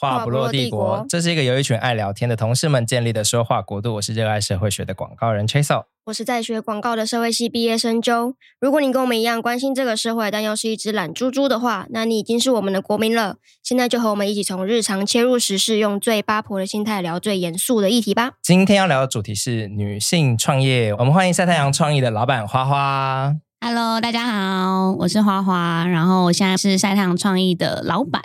[0.00, 3.96] 话不落帝国，这是一个由一群爱聊天的同事们建立的说话国度。
[3.96, 8.32] 我是热爱社会学的广告人 Chaseo，我是在学广告的社会系毕业生 Joe。
[8.58, 13.36] 如果你跟我们一样关心这个社会，但又是一只懒猪猪的话，那你已经是我们的国民了。
[13.62, 18.32] 现在就和我们一起从日常切入时事，用最八婆的心态聊最严肃的议题吧。
[18.40, 23.36] 今天要聊的主题是女性创业，我们欢迎晒太阳创意的老板花花。
[23.60, 28.22] Hello，大家好，我是花花，然后我现在是晒太阳创意的老板。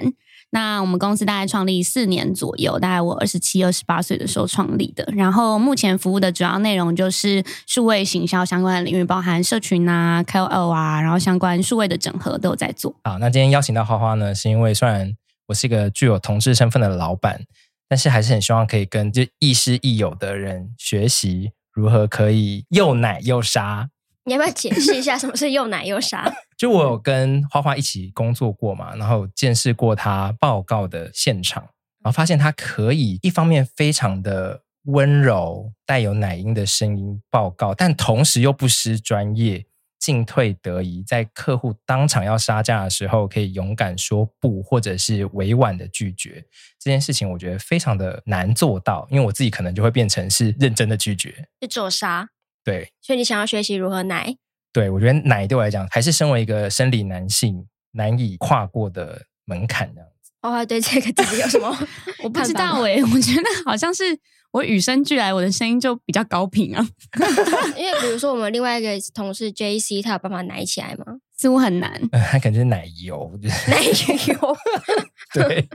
[0.55, 5.05] 那我们公司大概创立四年左右，大概我二十七、二十八岁的时候创立的。
[5.13, 12.95] 然后目前服务的主要内容就是数位行销相关的领域，包含社群啊、KOL 啊，然后相关数位的整合都有在做。
[13.03, 15.13] 好，那今天邀请到花花呢，是因为虽然
[15.47, 17.41] 我是一个具有同志身份的老板，
[17.89, 23.89] 但是还是很希望可以跟就亦师亦友的人学习如何可以又奶又杀。
[24.23, 26.33] 你要不要解释一下什么是又奶又杀？
[26.57, 31.63] 就我有跟花花一起工作过嘛，然后见识过他报告的现场，
[32.03, 39.65] 然后发现他可以一方面非常的温柔，带有奶音的声音报告，但同时又不失专业，
[39.99, 46.45] 进退得宜，在客户当场要杀价的时候，可以勇敢说不，或者是委婉的拒绝。
[46.79, 52.29] 这件事情我觉得非常的难做到，因为我自己可能就会变成是认真的拒绝，是做杀。
[52.63, 54.37] 对，所以你想要学习如何奶？
[54.75, 60.33] 对，我觉得奶对我来讲，还是身为一个生理男性难以跨过的门槛这样子。
[60.41, 61.73] 花花对这个自己有什么？
[62.21, 64.03] 我不知道哎、欸，我觉得好像是
[64.51, 66.85] 我与生俱来，我的声音就比较高频啊。
[67.77, 71.05] 因为比如说我们另外一个同事 JC，他有办法奶起来吗？
[71.37, 71.97] 似乎很难。
[72.11, 74.57] 他感觉是奶油，就是、奶油。
[75.33, 75.69] 对，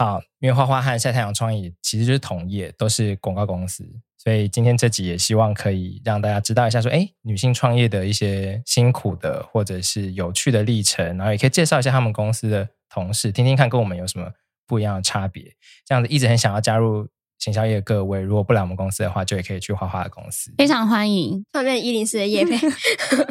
[0.00, 3.86] 好，因为花花和晒太阳创意其实就是同业，都是广告公司。
[4.16, 14.32] 所以今天这集也希望可以让大家知道一下，说，哎，女性创业的一些辛苦的或者是有趣的历程，然后也可以介绍一下他们公司的同事，听听看跟我们有什么
[14.66, 15.44] 不一样的差别。
[15.84, 17.06] 这样子一直很想要加入
[17.38, 21.44] 行销业的各位，如果不来我们公司的话，就也可以去花花的公司，非常欢迎。
[21.52, 22.56] 上面一零四的叶配。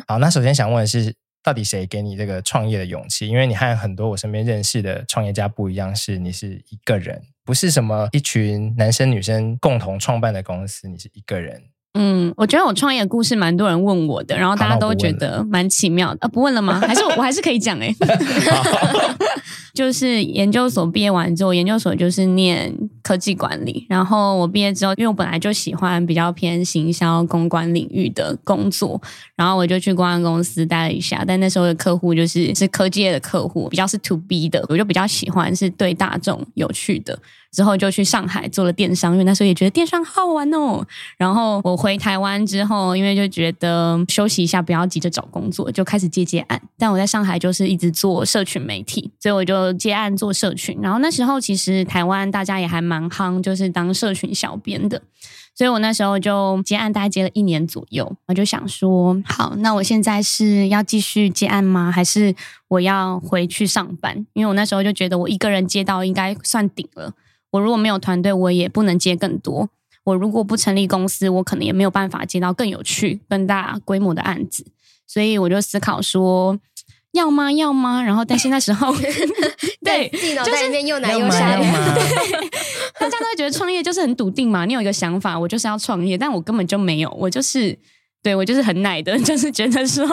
[0.08, 3.27] 好，那首先想问的是，到底谁给你这个创业的勇气？
[3.27, 7.22] 因为你和很多我身边认识的创业家不一样，是你是一个人。
[7.45, 11.63] 不是什么一群男生女生共同创办的公司，你是一个人。
[12.01, 16.19] 嗯，我觉得我创业的故事蛮多人问我的，然后大家都觉得蛮奇妙的。
[16.21, 16.79] 啊，不问了吗？
[16.87, 17.95] 还是我，我还是可以讲哎、欸。
[19.75, 22.73] 就是研究所毕业完之后，研究所就是念
[23.03, 29.01] 科技管理，然后我毕业之后，因为我本来就喜欢比较偏行销公关领域的工作，
[29.35, 37.17] 然后我就去公关公司待了一下，但那时候的客户就是是科技业的客户，比较是 to B 的，我就比较喜欢是对大众有趣的。
[37.51, 40.85] 之后就去上海做了电商，因为那时候也觉得电商好玩哦。
[41.17, 46.61] 然后我回台湾之后，因为就觉得休息一下，不要急着找工作，就开始接接案。
[46.77, 50.77] 但我在上海就是一直做社群媒体，所以我就接案做社群。
[50.81, 55.01] 然后那时候其实台湾大家也还蛮夯，就是当社群小编的。
[55.55, 58.16] 所以我那时候就接案，大概接了一年左右。
[58.27, 61.91] 我就想说，好，那我现在是要继续接案吗？
[61.91, 62.33] 还是
[62.69, 64.16] 我要回去上班？
[64.33, 67.11] 因为我那时候就觉得我一个人接到应该算顶了。
[67.51, 69.69] 我如果没有团队，我也不能接更多。
[70.05, 74.65] 我如果不成立公司，我可能也没有办法接到更有趣、更大规模的案子。
[75.05, 76.57] 所以我就思考说，
[77.11, 77.51] 要吗？
[77.51, 78.01] 要吗？
[78.01, 78.93] 然后，但是那时候，
[79.83, 81.57] 对，就是里面又奶又傻。
[82.99, 87.77] 大家都会觉得创业就是很笃定嘛，你有一个想法，我就是要创业，但我根本就没有，我就是。
[88.22, 90.06] 对，我就是很奶的， 就是觉得说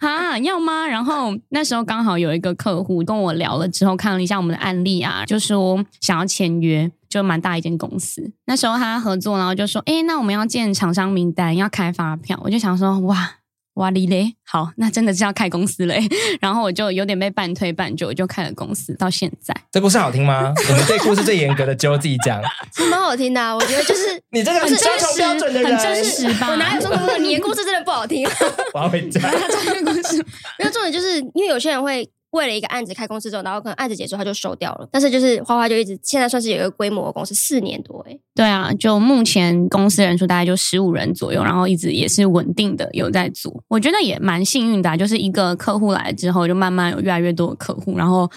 [0.00, 0.86] 啊，要吗？
[0.86, 8.30] 然后那时候刚好有一个客户跟我聊了之后，看了一下我们的案例啊，就说想要签约，就蛮大一间公司。
[8.46, 12.38] 那时候他合作，然后就说，哎，那我们要建厂商名单，要开发票。
[12.44, 13.37] 我就想说，哇。
[13.78, 16.00] 哇哩嘞，好，那真的是要开公司嘞。
[16.40, 19.54] 然后我就有点被半推半就，我就开了公司，到现在。
[19.70, 20.52] 这故事好听吗？
[20.68, 22.42] 我们这故事最严格的，就自己讲。
[22.74, 26.48] 是蛮好听的，啊，我觉得就是 你这个很真实标准的人，很真实吧？
[26.50, 28.26] 我哪有说过你的故事真的不好听？
[28.74, 29.20] 我要回家。
[29.64, 30.16] 这个故事
[30.58, 32.08] 没有重点，就是因为有些人会。
[32.30, 34.88] 为了一个案子开公司之后，然后可能案子结束他就收掉了。
[34.92, 38.20] 但是就是花花就一直现在算是有一个规模的公司，四年多诶。
[38.34, 43.64] 对啊，就目前公司人数大概就十五人左右，然后一直也是稳定的有在做。
[43.68, 48.30] 我觉得也蛮幸运的，就是一个客户来之后，就慢慢有越来越多的客户，然后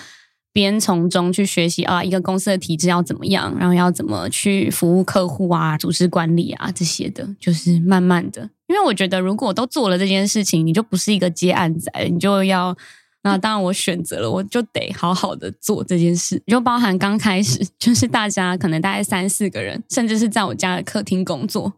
[0.54, 8.50] 边从中去学习啊，一个公司的体制要怎么样，然后要怎么去服务客户啊，组织管理啊这些的，就是慢慢的。
[8.68, 12.74] 因为我觉得如果都做了这件事情，你就不是一个接案仔，你就要。
[13.24, 16.42] 那当然，我选择了，我就得好好的做这件事。
[16.48, 21.72] 就包含刚开始，就是大家可能大概三四个人，甚至是在我家的客厅工作，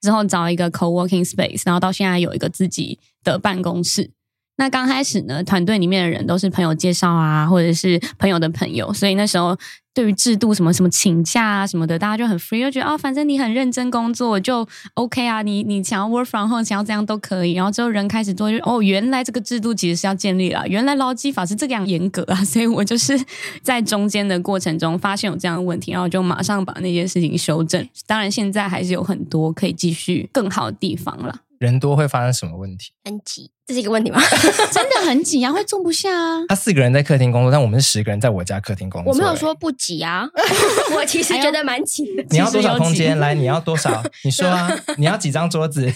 [0.00, 4.10] 之后找一个 co-working space，然后到现在有一个自己的办公室，
[4.58, 9.56] 那刚开始呢，团队里面的人都是朋友介绍啊，或者是朋友的朋友，所以那时候
[9.94, 17.52] 对于制度什么什么请假啊什么的，大家就很 free，就觉得啊、反正你很认真工作就 OK 啊，你你想要 work from home，想要这样都可以。
[17.52, 23.16] 然后之后人开始做，就哦，原来这个制度其实是要建立了，原来劳基法是这个样严格啊，所以我就是
[23.62, 27.88] 在中间的过程中发现有这样的问题，然后就马上把那件事情修正。
[28.08, 31.42] 当然现在还是有很多可以继续更好的地方了。
[31.58, 32.92] 人多会发生什么问题？
[33.04, 34.20] 很挤，这是一个问题吗？
[34.72, 36.44] 真的很挤啊， 会坐不下啊。
[36.48, 39.12] 他四个人在客厅工作，但我们是十个人在我家客厅工作。
[39.12, 40.28] 我没有说不挤啊，
[40.94, 42.24] 我其实觉得蛮挤的。
[42.30, 43.18] 你要多少空间？
[43.18, 44.02] 来，你要多少？
[44.24, 45.92] 你说啊，你要几张桌子？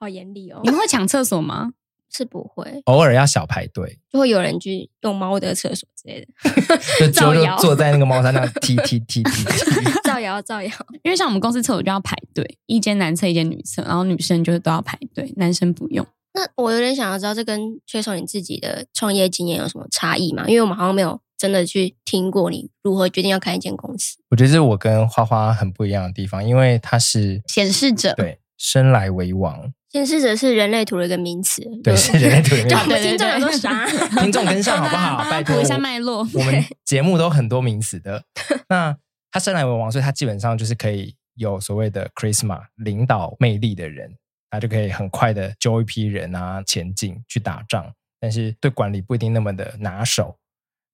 [0.00, 0.60] 好严厉哦！
[0.64, 1.70] 你们会抢厕所吗？
[2.12, 6.26] 是不会，偶尔要小排队，就会有人去用猫的厕所之类的，
[7.00, 9.44] 就就就坐在那个猫上那踢踢踢踢，
[10.04, 10.70] 造谣造谣。
[11.02, 16.06] 因为像我们公司厕所就要排队，一间男厕一间女厕，然后女生就是都要排队，男生不用。
[16.34, 20.44] 那我有点想要知道，这跟缺少你自己的创业经验有什么差异吗？
[20.48, 24.16] 因为我们好像没有真的去听过你如何决定要开一间公司。
[24.30, 29.72] 我觉得这是我跟花花很不一样的地方，因为他是显示者，对，生来为王。
[29.90, 33.08] 显示者是人类图的一个名词，对，是人类图的名词。
[33.08, 33.84] 听众有多傻
[34.22, 35.18] 听众跟上好不好？
[35.28, 36.26] 拜托一下脉络。
[36.32, 38.22] 我们节目都很多名词的。
[38.68, 38.96] 那
[39.32, 44.14] 他生来为王，所以他基本上就是可以有所谓的 charisma 领导魅力的人，
[44.48, 50.38] 他就可以很快的揪一批人啊前进去打仗，但是对管理不一定那么的拿手。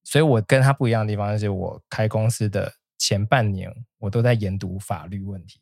[0.03, 5.61] 所以我跟他不一样的地方就是，我开公司的前半年，我都在研读法律问题。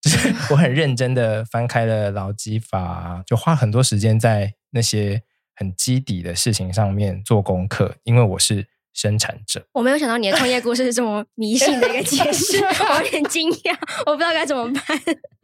[0.00, 5.22] 就是我很认真的翻开了劳基法，就花很多时间在那些
[5.54, 9.66] 很基底的事情上面做功课，因为我是生产者。
[9.72, 13.76] 我没有想到你的创业故事是这么迷信的一个解释，我有点惊讶，
[14.06, 14.82] 我不知道该怎么办。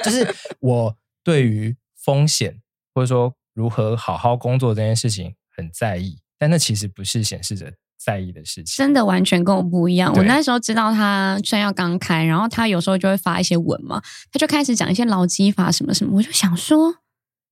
[0.05, 0.27] 就是
[0.61, 2.61] 我对于风险
[2.95, 7.73] 或者说如何好好工作这件事情很在意，但那其实不是显示着。
[8.07, 10.13] 在意的事情，真的完全跟我不一样。
[10.15, 14.01] 我那时候知道他虽然要刚开，然后他有时候就会发一些文嘛，
[14.31, 16.99] 他就开始讲一些劳基法什么什么，我就想说，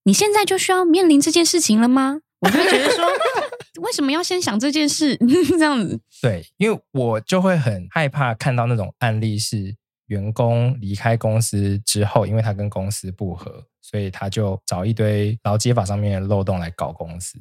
[0.05, 2.21] 你现在就需要面临这件事情了吗？
[2.39, 3.05] 我就觉得说，
[3.83, 5.17] 为什么要先想这件事
[5.59, 5.99] 这样子？
[6.23, 9.75] 对，因为我就会很害怕看到那种案例，是
[10.07, 17.41] 员工离开公司之后，因为他跟公司不合，所以他就找一堆劳基法上面的漏洞来搞公司。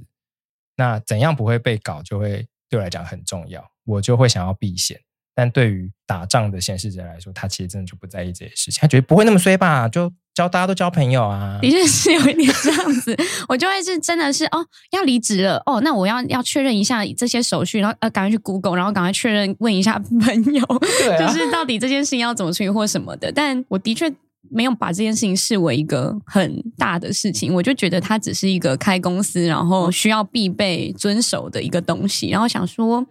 [0.77, 2.48] 那怎样不会被搞，就会。
[2.74, 5.00] 对我来讲很重要，我就会想要避险。
[5.36, 9.88] 但对于打仗的显示者来说，他其实真的就不在意这些事情，他觉得不会那么衰吧？
[9.88, 11.60] 就交大家都交朋友啊。
[11.62, 13.16] 的确是有一点这样子，
[13.48, 23.31] 我就会是真的是哦，要离职了哦，那我要要确认一下这些手续，然后呃赶快去 Google，然后赶快确认问一下朋友，啊、就是到底这件事情要怎么处理或什么的。
[23.31, 24.12] 但我的确。
[24.51, 33.06] 没有把这件事情视为一个很大的事情，我就觉得它只是一个开公司然后需要必备遵守的一个东西，然后想说，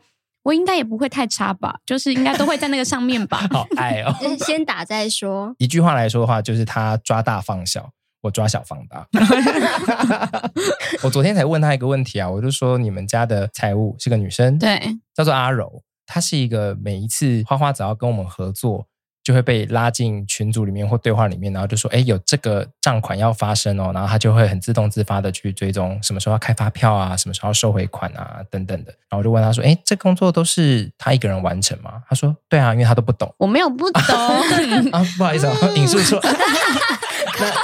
[0.44, 3.46] 我应该也不会太差吧，就是应该都会在那个上面吧。
[3.50, 4.14] 好爱哦，
[4.44, 5.54] 先打再说。
[5.58, 7.90] 一句话来说的话，就是他抓大放小，
[8.22, 9.06] 我抓小放大。
[11.02, 14.80] 我昨天才问他一个问题啊，我就说你们家的财务是个女生，对，
[15.14, 18.86] 叫做阿柔，她是一个每一次花花只要跟我们合作。
[19.22, 28.90] 就会被拉进群组里面或对话里面，然后就说：“哎，有这个账款要发生哦。”然后他就会很自动自发的去追踪什么时候要开发票啊，什么时候要收回款啊，等等的。
[29.08, 34.02] 然后我就问他说：“哎，这工作都是他一个人完成吗？”他说：“对啊，因为他都不懂。”我没有不懂
[34.90, 36.20] 啊，不好意思啊，引述错。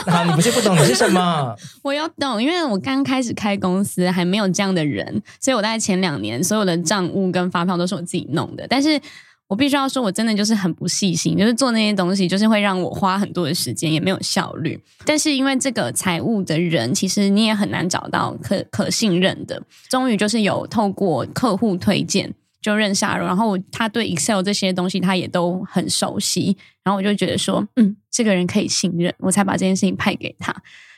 [0.07, 1.57] 那好，你不是不懂，你是什么？
[1.83, 9.01] 我有懂，因为我刚开始开公司还没有这样的人，所以我大概前两年所有的账务跟发票都是我自己弄的，但是。
[9.49, 14.79] 我必须要说，我真的就是很不细心，就是做那些东西，就是会让我花很多的时间，也没有效率。
[15.07, 19.61] 但是因为这个财务的人，其实你也很难找到可可信任的。
[19.89, 30.55] 终于就是有透过客户推荐就认下了，然后他对 Excel 这些东西他也都很熟悉，然后我就觉得说，嗯，这个人可以信任，我才把这件事情派给他。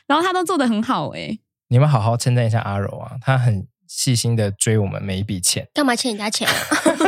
[0.07, 1.39] 然后他都做得很好，欸，
[1.69, 3.65] 你们好好称赞一下阿柔啊，他很。
[3.93, 6.53] 细心的追我们每一笔钱，干嘛欠人家钱啊？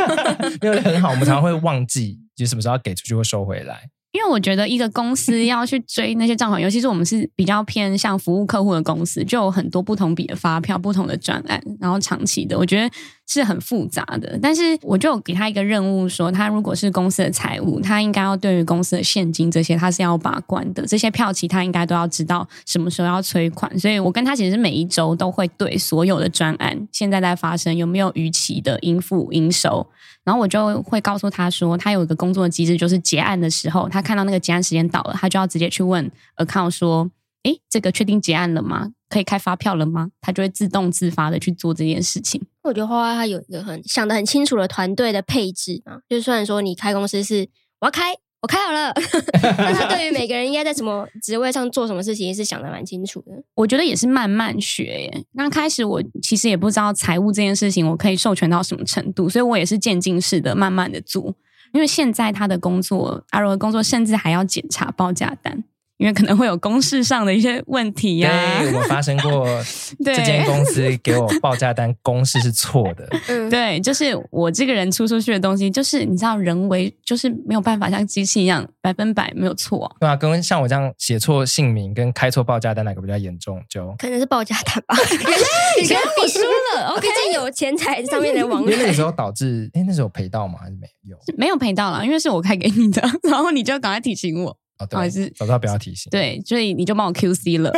[0.60, 3.88] 因为很好，我们常常会忘记，就什么时候要给出去或收回来。
[4.12, 12.94] 因为我觉得一个公司 要去追那些账款，尤其是我们是比较偏向服务客户的公司，就有很多不同笔的发票、不同的专案，然后长期的，我觉得
[13.26, 14.38] 是很复杂的。
[14.40, 20.86] 但是我就给他一个任务，说他如果是公司的财务，他应该要对于公司的现金这些，他是要把关的。
[20.86, 23.78] 这些票期他应该都要知道什么时候要催款。
[23.78, 29.86] 所以我跟他其实每一周都会对所有的专案现在在发生有没有逾期的应付应收。
[30.24, 37.10] 然后我就会告诉他说，他有一个工作的机制，就是结案的时候，他看到那个结案时间到了，他就要直接去问 account 说
[37.44, 38.92] ：“诶，这个确定结案了吗？
[39.10, 40.08] 可以开发票了吗？
[40.22, 42.40] 他就会自动自发的去做这件事情。
[42.64, 47.48] 我觉得花花他有一个很想的很清楚的团队的配置啊，就虽然说你开公司是
[47.80, 48.14] 我要开。
[48.42, 48.92] 我开好了，
[49.56, 53.32] 但他对于每个人应该在什么职位上做什么事情，是想的蛮清楚的。
[53.54, 55.24] 我觉得也是慢慢学耶。
[55.34, 61.34] 刚开始我其实也不知道财务这件事情，我可以授权到什么程度，所以我也是渐进式的慢慢的做。
[61.72, 65.64] 因为现在他的工作，阿柔的工作，甚至还要检查报价单。
[65.96, 68.60] 因为可能会有公事上的一些问题呀、啊。
[68.62, 69.46] 对，我发生过，
[70.04, 73.08] 这间公司给我报价单公式是错的。
[73.28, 79.96] 嗯，对，就是我这个人出出去的东西，就是你知道，人为就是没有办法像机器一样百分百没有错、啊。
[80.00, 83.62] 对啊，跟像我这样写错姓名跟开错报价单哪个比较严重？
[83.68, 84.96] 就可能是报价单吧。
[85.80, 86.40] 你跟我输
[86.74, 88.72] 了，OK，有钱财上面的往来。
[88.72, 90.58] 因为那个时候导致，哎，那时候赔到吗？
[90.60, 91.16] 还是没有？
[91.36, 94.56] 没有赔到了，因为是我开给你的，然后你就赶快提醒我。
[94.78, 96.10] 哦，对，还是早知道不要提醒。
[96.10, 97.70] 对，所以你就帮我 QC 了。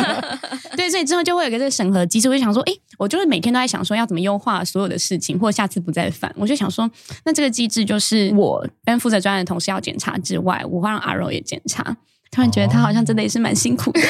[0.76, 2.28] 对，所以之后就会有个这个审核机制。
[2.28, 6.30] 我就想说，哎，我就是每天都在想说要怎么优化所有的事情，或者下次不再犯。
[6.36, 6.88] 我就想说，
[7.24, 11.82] 那这个机制就是我跟负责专案的同事要检查之外，我会让阿柔也检查。
[12.30, 14.00] 突然觉得他好像真的也是蛮辛苦的。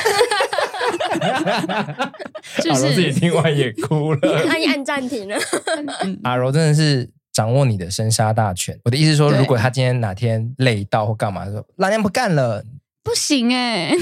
[2.61, 5.37] 就是自己听完也哭了，他一按暂停了。
[6.25, 7.09] 阿柔真的是。
[7.37, 8.81] 掌握你的生杀大权。
[8.83, 12.65] 我的意思是说，如果他今天哪天累到或干嘛，说老娘不干了，
[13.05, 13.93] 不行哎、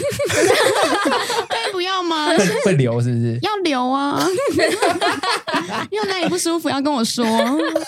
[1.75, 2.29] 不要吗？
[2.29, 3.37] 会会留是不是？
[3.43, 4.25] 要留啊！
[5.91, 7.27] 你有哪里不舒服要跟我说，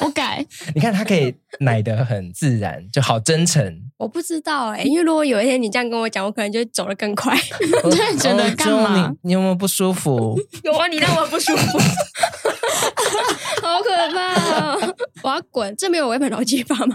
[0.01, 0.45] 我改。
[0.75, 3.81] 你看他可以奶的很自然，就好真诚。
[3.97, 7.39] 我不知道哎、欸，因为如果有一天你这样跟我讲，我可能就走得更快。
[7.85, 9.09] 我真的觉得干嘛？
[9.23, 10.39] 你你有没有不舒服？
[10.65, 11.79] 有啊，你让我不舒服。
[13.63, 14.95] 好可怕哦！
[15.23, 16.95] 我要滚，这没有违反劳基法吗？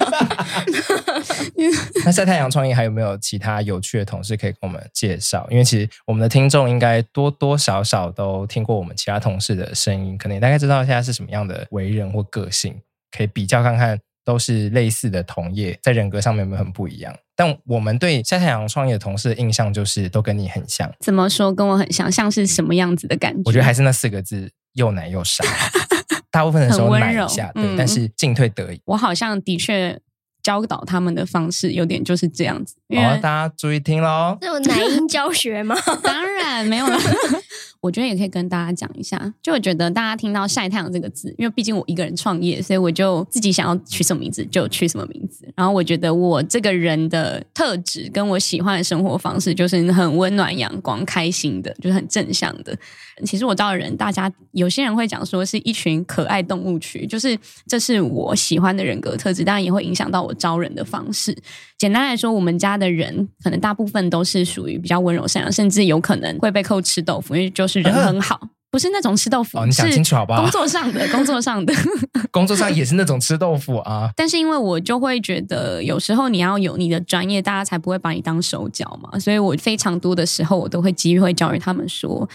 [2.05, 5.45] 那晒太阳创业还有没有其他有趣的同事可以跟我们介绍？
[5.49, 12.75] 因为其实我们的听众应该多多少少都听过我们其他同事的声音，可能也大概知道现在是什么样的为人或个性，
[13.15, 17.15] 可以比较看看，都是类似的同业，在人格上面有没有很不一样？
[17.35, 20.91] 但我们对晒太阳创业的同事的印象就是都跟你很像。
[20.99, 22.11] 怎么说跟我很像？
[22.11, 23.41] 像是什么样子的感觉？
[23.45, 25.43] 我觉得还是那四个字：又奶又傻。
[26.31, 28.81] 大部分的时候奶一下，对，嗯、但是进退得宜。
[28.85, 29.99] 我好像的确
[30.43, 32.75] 教导他们的方式有点就是这样子。
[32.89, 34.37] 好、哦，大家注意听喽。
[34.41, 35.75] 这有男音教学吗？
[36.03, 36.97] 当然没有了。
[37.81, 45.51] 我觉得也可以跟大家讲一下，就我觉得大家听到晒太阳这个字，因为毕竟我一个人创业，所以我就自己想要取什么名字就取什么名字。
[45.55, 52.77] 然后我觉得我这个人的特质跟我喜欢的生活方式，就是很温暖、阳光、开心的，就是很正向的。
[53.25, 61.35] 其实我招的人，大家有些人会讲说是一群可爱动物群，就是这是我喜欢的人格特质，当然也会影响到我招人的方式。
[61.77, 69.57] 简单来说，我们家的人可能大部分都是属于比较温柔善良，甚至有可能会被扣吃豆腐，因为就人很好，不是那种吃豆腐。
[69.57, 70.41] 哦，你想清楚好不好？
[70.41, 71.73] 工作上的， 工作上的，
[72.31, 74.09] 工作上也是那种吃豆腐啊。
[74.15, 79.17] 但是因为我就会觉得，有时候你要有你的专业，大家才不会把你当手脚嘛。
[79.19, 82.27] 所以我非常多的时候，我都会机会教育他们说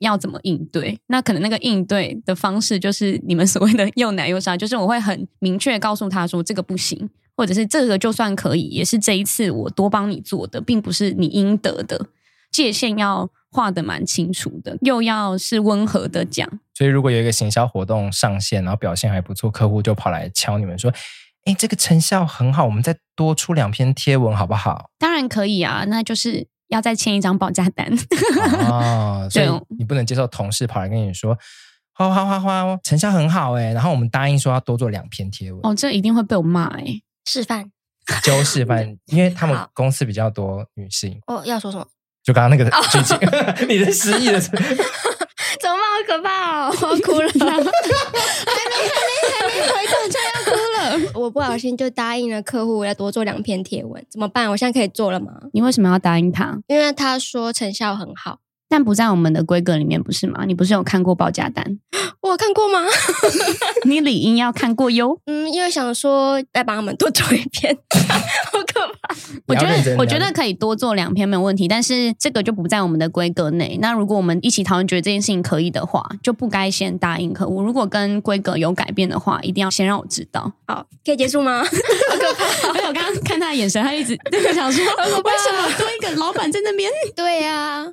[0.00, 0.98] 要怎么应对。
[1.06, 7.10] 那可能那个应对的方式，就是你们所谓的又奶又杀， 就是我会很明确告诉他说这个不行。
[7.36, 12.06] 或者是这个就算可以，也是这一次我多帮你做的，并不是你应得的。
[12.52, 16.48] 界限要画的蛮清楚的，又要是温和的讲。
[16.74, 20.92] 所以如果有一个行销活动上线，然后表现还不错，客户就跑来敲你们说
[21.46, 27.88] ：“哎，这个成效很好，我们再多出两篇贴文好不好？”当然可以啊，那就是要再签一张报价单。
[28.68, 31.38] 哦， 所以你不能接受同事跑来跟你说
[31.94, 35.60] ：“花花花花，成效很好哎。”然后我们答应说要多做两篇贴文。
[35.62, 36.84] 哦，这一定会被我骂哎。
[37.26, 37.70] 示范，
[38.22, 41.20] 就示范， 因为他们公司比较多女性。
[41.26, 41.86] 哦，要说什么？
[42.24, 45.84] 就刚刚那个剧情，哦、 你的失忆了， 怎么办？
[45.94, 46.74] 好可怕哦！
[46.80, 50.50] 我要哭了， 还没还没还没回头就要哭
[51.04, 51.10] 了。
[51.14, 54.50] 我不小心就答应了客户要多做两篇贴文，怎么办？
[54.50, 55.32] 我现在可以做了吗？
[55.52, 56.58] 你为什么要答应他？
[56.66, 58.38] 因为他说成效很好。
[58.74, 60.44] 但不在我们的规格里面，不是吗？
[60.44, 61.78] 你不是有看过报价单？
[62.22, 62.80] 我有看过吗？
[63.86, 65.16] 你理应要看过哟。
[65.26, 67.72] 嗯，因为想说再帮他们多做一篇，
[68.50, 69.14] 好可怕。
[69.46, 73.78] 我觉得我觉得可以多做两篇没有问题，但是这个就不在我们的规格内。
[73.80, 77.62] 那如果我们一起讨论觉得这件事情可以的话，就不该先答应客户。
[77.62, 80.50] 如果跟规格有改变的话，一定要先让我知道。
[80.66, 81.62] 好，可以结束吗？
[81.62, 82.72] 好可怕！
[82.72, 86.90] 没有，我刚刚看他的眼神，他一直在想说，为什么多一个老板在那边？
[87.14, 87.86] 对呀、啊。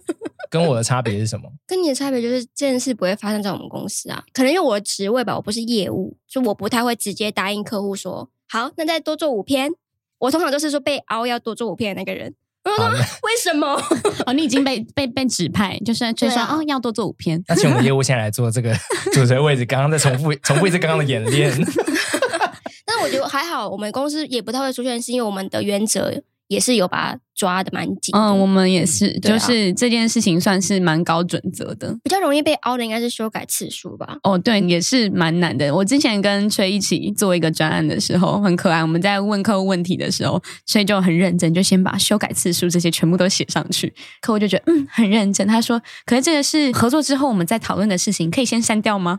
[0.50, 1.50] 跟我的差别是什么？
[1.68, 4.24] 跟你的差别就是这件事不会发生在我们公司啊。
[4.34, 9.72] 可能因为我的职位吧，我不是业务，就我不太会直接答应客户说好，那再多做五篇。
[10.20, 12.36] 我通常都是说被熬要多做五篇的那个人。
[12.64, 12.90] 我说
[13.24, 13.74] 为什么？
[14.28, 17.44] 哦，你已经被被被指派，就是就说、啊、哦，要多做五篇。
[17.48, 18.72] 那请我们业 务先来做这个
[19.14, 21.52] 主持人位置，刚刚在重复重复一次刚刚的演练。
[22.86, 26.22] 但是我觉得还好，我们公司也不太会出现，是因为我们的原则。
[26.52, 28.14] 也是有把它抓的蛮紧。
[28.14, 31.98] 嗯，我们也是，嗯、就是这件事情算是蛮高准则的。
[32.04, 34.18] 比较容易被凹的应该是修改次数吧？
[34.24, 35.74] 哦，对，也是蛮难的。
[35.74, 38.82] 我之前跟崔一起做一个专案的时候，很可爱。
[38.82, 43.94] 我们在问客户问题的时候，崔就很认真，就先把修改次数这些全部都写上去。
[44.20, 45.48] 客户就觉得嗯很认真。
[45.48, 49.18] 他说：“可是这个是合作之后我们在讨论的事情，可以先删掉吗？”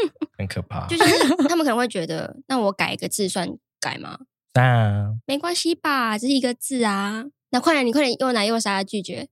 [0.38, 0.86] 很可怕。
[0.86, 1.04] 就是
[1.48, 3.48] 他们可能会觉得，那我改一个字算
[3.80, 4.16] 改吗？
[4.54, 7.24] 啊，没关系吧，这是一个字啊。
[7.50, 9.28] 那快点，你快点又奶又傻的拒绝。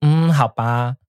[0.00, 0.96] 嗯，好吧。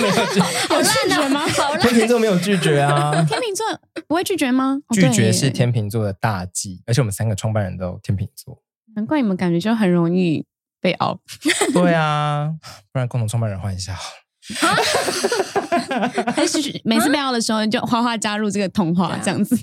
[0.00, 1.46] 没有拒有拒绝吗？
[1.80, 3.12] 天秤座没有拒绝啊。
[3.26, 3.66] 天秤座
[4.06, 4.78] 不会拒绝吗？
[4.92, 8.62] 拒绝是天秤座的大忌，而且我们三个创办人都天秤座，
[8.94, 10.44] 难怪你们感觉就很容易
[10.80, 11.18] 被熬。
[11.72, 12.54] 对啊，
[12.92, 13.96] 不然共同创办人换一下。
[16.34, 19.56] 还是每次被要的时候，就花花加入这个通话这样子。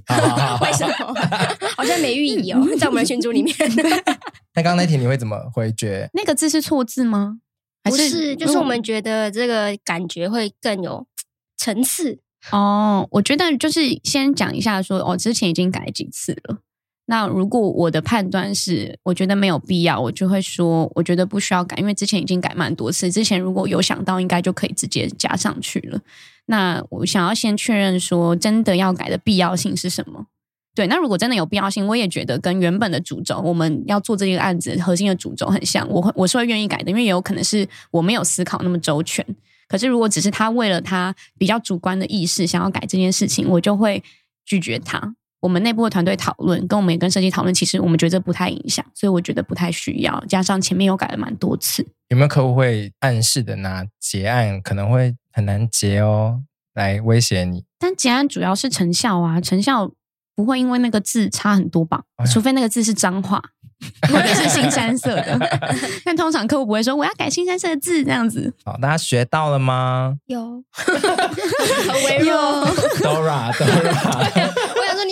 [0.61, 1.13] 为什么？
[1.77, 3.55] 好像没寓意哦，在我们的群组里面。
[4.55, 6.09] 那刚刚那题你会怎么回绝？
[6.13, 7.37] 那个字是错字吗？
[7.83, 8.35] 还是不是？
[8.35, 11.05] 就是我们觉得这个感觉会更有
[11.57, 12.19] 层次
[12.51, 13.07] 哦。
[13.11, 16.57] 我觉得就是先讲一下说，哦，之前已经改几次了。
[17.05, 23.11] 那如果我的判断是，我觉得没有必要，我就会说，我觉得不需要改，因为之前已经改蛮多次。
[23.11, 25.99] 之前如果有想到，应该就可以直接加上去了。
[26.45, 30.27] 那我想要先确认说，真的要改的必要性是什么？
[30.75, 39.25] 对，那如果真的有必要性，我也觉得跟原本的主轴，我们要做这个案子核心的主轴很像，我会我是会愿意改的，因为也有可能是我没有思考那么周全。
[39.67, 44.01] 可是如果只是他为了他比较主观的意识想要改这件事情，我就会
[44.45, 45.15] 拒绝他。
[45.43, 50.23] 我们内部的团队讨论，跟我们也跟设计讨论，其实我们觉得不太影响，所以我觉得不太需要。
[50.25, 56.39] 加上前面又改了蛮多次，有没有客户会暗示的拿结案可能会很难结哦，
[56.75, 57.65] 来威胁你？
[57.77, 59.91] 但结案主要是成效啊，成效
[60.33, 62.03] 不会因为那个字差很多吧？
[62.31, 63.43] 除非那个字是脏话。
[64.07, 65.37] 或者是新三色的，
[66.05, 68.53] 但通常客户不会说我要改新三色的字这样子。
[68.63, 70.15] 好，大家学到了吗？
[70.27, 72.65] 有， 很微弱。
[72.95, 73.21] 想说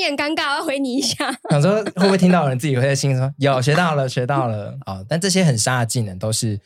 [0.02, 1.32] 你很尴尬，我要回你一下。
[1.52, 4.78] 想说会不会听到有人自己会在心里说 有学到了，学到了。
[4.86, 6.60] 哦，但这些很杀的技能都是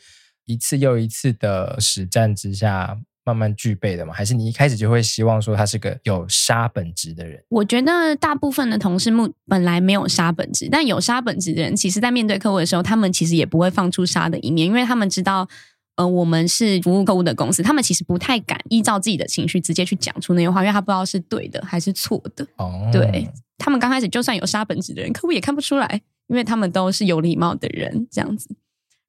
[0.46, 2.96] 一次又一次的实战之下。
[3.28, 4.14] 慢慢具备的吗？
[4.14, 7.42] 还是你一开始就会希望说他是个有杀本质的人？
[7.48, 15.48] 我觉得大部分的同事目本来没有杀本质，但有杀本质的人，其实在面对客户的时候，他们其实也不会放出杀的一面，因为他们知道，
[15.96, 22.46] 呃，我们是服务客户的公司，他们其实不太敢依照自己的情绪直接去讲出那些话，因为他不知道是对的还是错的。
[22.56, 23.28] 哦，对，
[23.58, 28.54] 他们刚开始就算有杀本质的人，客户也看不出来，因为他们都是有礼貌的人，这样子。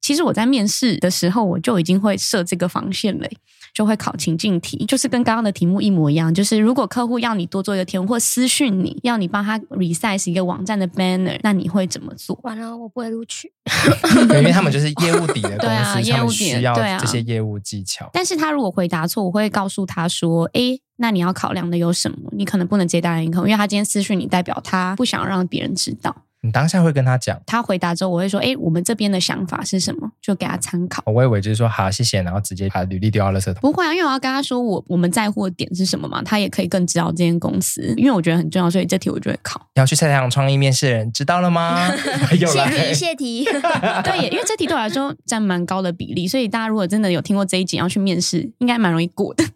[0.00, 3.28] 其实我在面试的时候，我就已经会设这个防线了。
[3.72, 6.32] 就会考情境题，就是跟刚刚的题目一模一样。
[6.32, 12.38] 就是如果客户要你多做一个题目，或私讯你要你帮他 resize 一个网站的 banner，那你会怎么做？
[12.42, 13.52] 完了，我不会录取。
[14.30, 18.06] 因为他们就是业务底的公司，对啊，业务底需要这些业务技巧。
[18.06, 22.30] 啊、但是他如果回答错，我会告诉他说：“诶，那你要考量的有什么？
[22.32, 31.02] 你可能不能接单人客户，因为他今天私讯你，代表他不想让别人知道。”你当下会跟他讲，他回答之后，我会说：“哎，我们这边的想法是什么？”就给他参考。
[31.06, 33.54] 我以为就是说好，谢谢，然后直接把履历丢到垃圾桶。
[33.60, 39.60] 不会啊，因为我要跟他说我我们在乎的点是什么嘛，他也可以更知道这间公司，因为我觉得很重要，所以这题我就会考。
[39.74, 41.90] 要去菜场创意面试的人知道了吗？
[42.30, 43.44] 谢题谢题，
[44.04, 49.44] 对，因为这题对我来说占蛮高的比例，所以大家如果真的有听过这一集要去面试，应该蛮容易过的。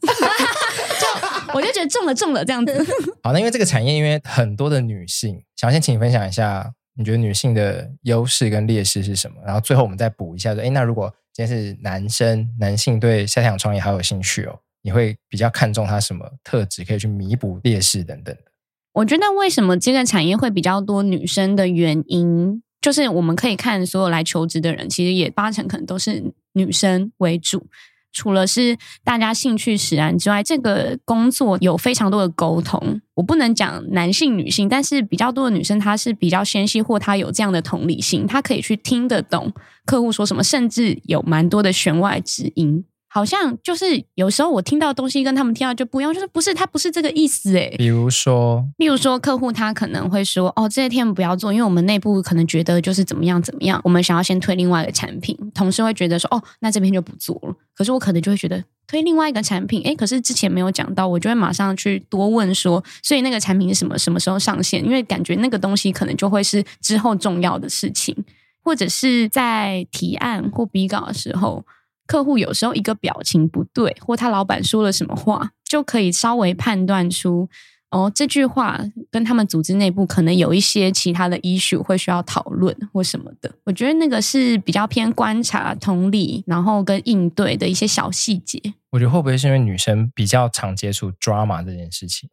[1.52, 2.72] 就我就觉得中了中了这样子。
[3.22, 6.72] 好，那因为这个产业，因为很多的女性，想先请你分享一下。
[6.94, 9.38] 你觉得女性的优势跟劣势是什么？
[9.46, 18.42] 然后最后我们再补一下，说，哎，那如果今天是男生，男性对下场创业好有兴趣哦，你会比较看重他什么特质，可以去弥补劣势等等的？
[18.92, 27.66] 我觉得为什么这个产业会比较多女生的原因，就是我们可以看所有来求职的人，其实也八成可能都是女生为主。
[28.12, 33.00] 除了是大家兴趣使然之外，这个工作有非常多的沟通。
[33.14, 39.52] 我不能讲男性、女性，但是比较多的女生，她是比较纤细，或她有这样的同理心，她可以去听得懂
[39.84, 42.84] 客户说什么，甚至有蛮多的弦外之音。
[43.12, 47.74] 好像就是有时候我听到的东西跟他们听到就不一样，就是不是他不是这个意思诶。
[47.76, 55.36] 比如说，例如说客户他可能会说哦，这些天不要做，因为我们内部可能觉得就是怎么样怎么样，我们想要先推另外一个产品。
[55.54, 57.54] 同事会觉得说哦，那这边就不做了。
[57.74, 64.82] 可是我可能就会觉得推另外一个产品，诶，可是之前没有讲到，我就会马上去多问说，所以那个产品是什么什么时候上线？
[64.82, 68.16] 因为感觉那个东西可能就会是之后重要的事情。
[68.64, 71.66] 或者是在提案或比稿的时候，
[72.12, 77.48] 客户有时候一个表情不对，或他老板说了什么话，就可以稍微判断出。
[77.90, 78.78] 哦，这句话
[79.10, 83.50] 跟他们组织内部可能有一些其他的 issue 会需要讨论或什么的。
[83.64, 88.60] 我觉得那个是比较偏观察、同理，然后跟应对的一些小细节。
[88.90, 92.28] 我觉得会不会是因为女生比较常接触 drama 这件事情？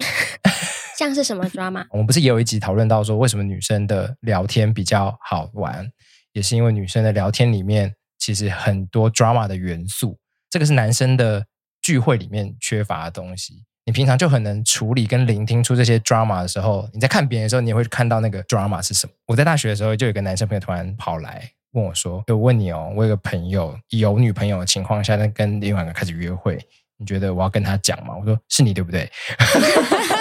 [1.00, 1.86] 像是什么 drama？
[1.92, 5.90] 我们不是也有一集讨论到说，为什么女生的聊天比较好玩，
[6.34, 11.46] 也是因为女生的聊天里面其实很多 drama 的元素，这个是男生的
[11.82, 13.64] 聚会里面缺乏的东西。
[13.86, 19.14] 你平常就很能处理跟聆听出这些 drama 的时候，你在看别人的时候，你也会看到那个 drama 是什么。
[19.26, 26.60] 我在大学的时候，就有个男生朋友突然跑来问我说：“我问你哦，我有个朋友有女朋友的情况下，在跟另外一个开始约会，
[26.98, 29.10] 你觉得我要跟他讲吗？”我说：“是你对不对？”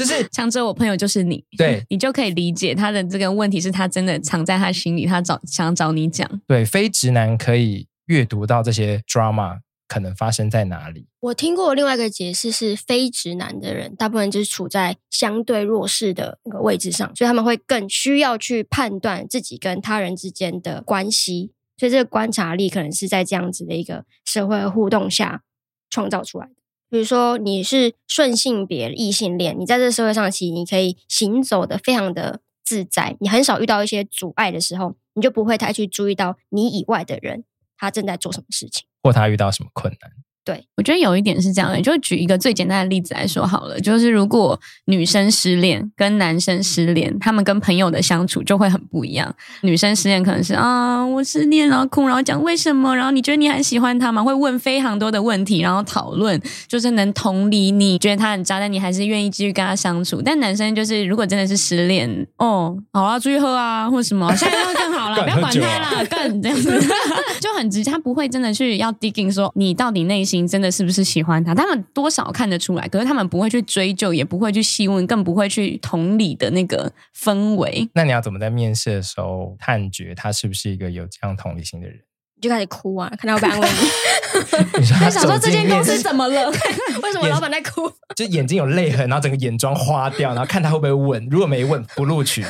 [0.00, 6.40] 就是 强者，我朋友就是你，对 你就可以理解他的这个问题是他真的藏在他心里，他找想找你讲。
[6.46, 9.58] 对，非直男可以阅读到这些 drama。
[9.92, 11.08] 可能发生在哪里？
[11.18, 25.42] 我听过另外一个解释是，非直男的人大部分就是处在相对弱势的那个位置上，所以他们会更需要去判断自己跟他人之间的关系，所以这个观察力可能是在这样子的一个社会互动下
[25.90, 26.52] 创造出来的。
[26.90, 37.44] 比如说，你是顺性别异性恋，你在这社会上其实你可以行走的非常的自在，你很少遇到一些阻碍的时候，你就不会太去注意到你以外的人
[37.76, 38.86] 他正在做什么事情。
[39.02, 40.10] 或他遇到什么困难？
[40.42, 49.32] 对，我觉得有一点是这样的，就举一个最简单的例子来说好了，就是如果女生失恋跟男生失恋，他们跟朋友的相处就会很不一样。
[49.60, 54.24] 女生失恋可能是啊，我失恋然后哭，然后讲为什么，然后你觉得你很喜欢他吗？
[54.24, 60.22] 会问非常多的问题，然后讨论，就是能同理你觉得他很渣，但你还是愿意继续跟他相处。
[60.22, 66.70] 但男生就是如果真的是失恋，哦，好啊，出去喝啊，或者什么， 现在会更好了，不要管他了，更这样子，
[67.40, 70.29] 就很直接，他不会真的去要 digging 说你到底内心。
[70.48, 71.54] 真的是不是喜欢他？
[71.54, 77.88] 他们多少看得出来，可是他们不会去追究，也不会去细问，更不会去同理的那个氛围。
[77.94, 81.96] 那你要怎么在面试的时候判决他是不是一个有这样同理心的人？
[82.36, 83.68] 你就开始哭啊，看到我不安慰
[84.98, 86.48] 他想说这间公司怎么了？
[87.02, 87.90] 为什么老板在哭？
[88.16, 91.26] 就眼睛有泪痕，然后整个眼妆花掉，然后看他会不会问。
[91.30, 92.42] 如果没问，不录取。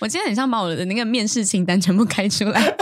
[0.00, 2.76] 我今天很想把我的那个面试清单全部开出来。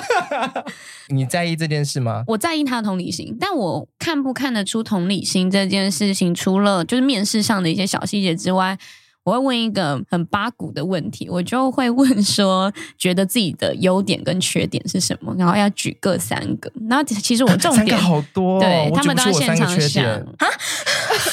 [1.08, 2.24] 你在意这件事吗？
[2.26, 8.78] 我在意他的同理心，但我看不看得出同理心这件事情，除了就是面试上的一些小细节之外。
[9.24, 15.34] 我会问一个很八股的问题，我就会问说，觉得自己的优点跟缺点是什么？
[15.36, 16.70] 然后要举个三个。
[16.88, 20.46] 然后其实我重点好多，对他们都要现场想啊。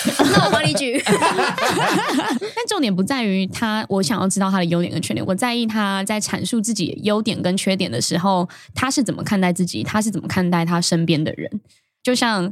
[0.34, 1.02] 那我帮你举。
[1.06, 5.26] 但重点不在于他，我想要知道他的优点跟缺点。
[5.26, 9.84] 我在意他在阐述自己优点跟缺点的时候，他是怎么看待自己？
[9.84, 11.62] 他是怎么看待他身边的人？
[12.04, 12.52] 就像，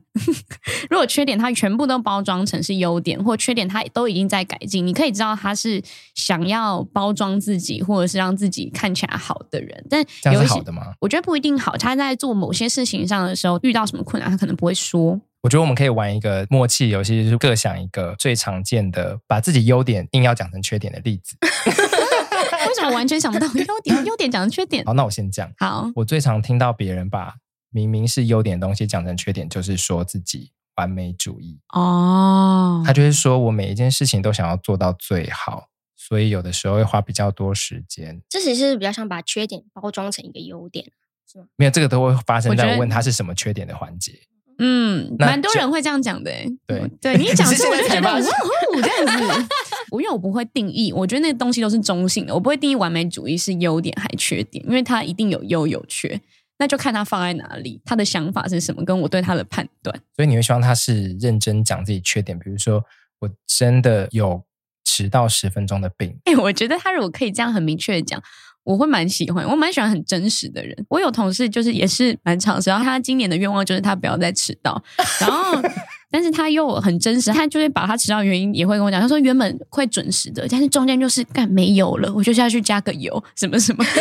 [0.89, 5.83] 如果缺点他全部都包装成是优点，或缺点他都已经在改进，你可以知道他是
[6.15, 9.85] 想要包装自己，或者是让自己看起来好的人。
[9.89, 10.01] 但
[10.33, 10.63] 有一些，
[11.01, 11.75] 我觉得不一定好。
[11.75, 15.19] 他在做某些事情上的时候遇到什么困难，他可能不会说。
[15.41, 21.35] 我觉得我们可以玩一个默契游戏，就是各想一个最常见的把自己优点硬要讲成缺点的例子。
[21.41, 24.05] 为什么完全想不到优点？
[24.05, 24.85] 优点讲成缺点？
[24.85, 25.51] 好，那我先讲。
[25.57, 27.35] 好，我最常听到别人把。
[27.73, 32.83] 明明是优点的东西讲成缺点，就是说自己完美主义哦。
[32.85, 38.21] 他就是说我每一件事情都想要做到最好，所以有的时候会花比较多时间。
[38.27, 40.91] 这其实是比较像把缺点包装成一个优点，
[41.25, 41.45] 是吗？
[41.55, 44.19] 没有，这个都会发生在我问他是什么缺点的环节。
[44.59, 46.31] 嗯，蛮多人会这样讲的。
[46.67, 49.47] 对，对你一讲 出我就觉得哇哦这样子。
[49.91, 56.19] 我因为我不会定义，我觉得那个东西都是中性的，我不会定义完美主义是优点还缺点，因为它一定有优有缺。
[56.57, 59.99] 那就看他放在哪里，他的想法是什么，跟我对他的判断。
[60.15, 62.83] 所以你会希望他是认真讲自己缺点，比如说
[63.19, 64.43] 我真的有
[64.85, 66.15] 迟到十分钟的病。
[66.25, 68.21] 哎、欸，我觉得他如果可以这样很明确的讲，
[68.63, 69.45] 我会蛮喜欢。
[69.47, 70.75] 我蛮喜欢很真实的人。
[70.89, 74.81] 我有同事就是也是蛮长时，然后他今年的愿望就是他不要再迟到，
[75.19, 75.59] 然后
[76.11, 78.99] 但是他又很真实，他就会把他迟到的原因也会跟我讲。
[79.01, 83.83] 他说原本会准时的，但是中间就是干没油了，我就下去加个油，什么什么。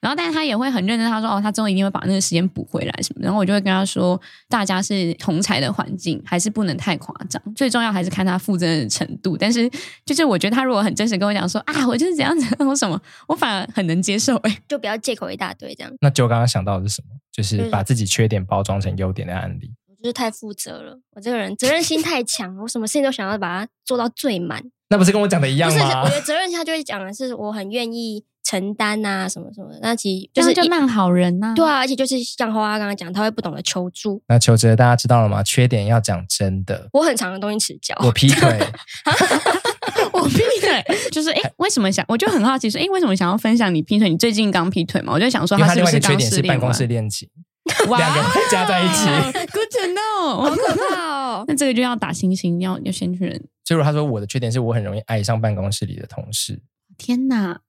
[0.00, 1.08] 然后，但是他也会很认真。
[1.10, 7.42] 他说：“哦，他终于一定会把那个时间补回来什么。”然后我就会跟他说：“大家是同才的环境，还是不能太夸张。
[7.54, 9.36] 最重要还是看他负责任的程度。
[9.36, 9.70] 但是，
[10.06, 14.36] 就是我觉得他如果很真实跟我讲说啊，我就是怎样怎样，我什么，我反而很能接受。
[14.36, 15.92] 哎，就不要借口一大堆这样。
[16.00, 17.08] 那就刚刚想到的是什么？
[17.30, 19.70] 就是把自己缺点包装成优点的案例。
[19.86, 24.62] 我就是太负责了，我这个人责任心太强， 我什么事情都想要把它做到最满。
[24.88, 25.76] 那不是跟我讲的一样吗？
[25.76, 28.24] 不是，我觉得责任心他就会讲的是，我很愿意。
[28.50, 29.78] 承担啊什么什么的。
[29.80, 31.54] 那其实就是就烂好人呐、啊。
[31.54, 34.20] 对啊，而且就是像花花刚刚讲，他会不懂得求助。
[34.26, 35.42] 那求职大家知道了吗？
[35.42, 36.88] 缺点要讲真的。
[36.92, 37.94] 我很常的东西迟交。
[38.04, 38.58] 我劈腿。
[40.12, 42.04] 我劈腿，就是哎、欸，为什么想？
[42.08, 44.08] 我就很好奇说，哎、欸，为什么想要分享你劈腿？
[44.08, 45.12] 你最近刚劈腿嘛？
[45.12, 46.18] 我就想说，他是不是刚失恋？
[46.18, 47.28] 缺点是办公室恋情，
[47.88, 49.06] 两个人加在一起。
[49.32, 51.44] Good to know， 好可怕哦。
[51.46, 53.40] 那这个就要打星星，要要先确认。
[53.64, 56.60] 就是他说，我的缺点是我很容易爱上办公室里的同事。
[56.98, 57.60] 天哪！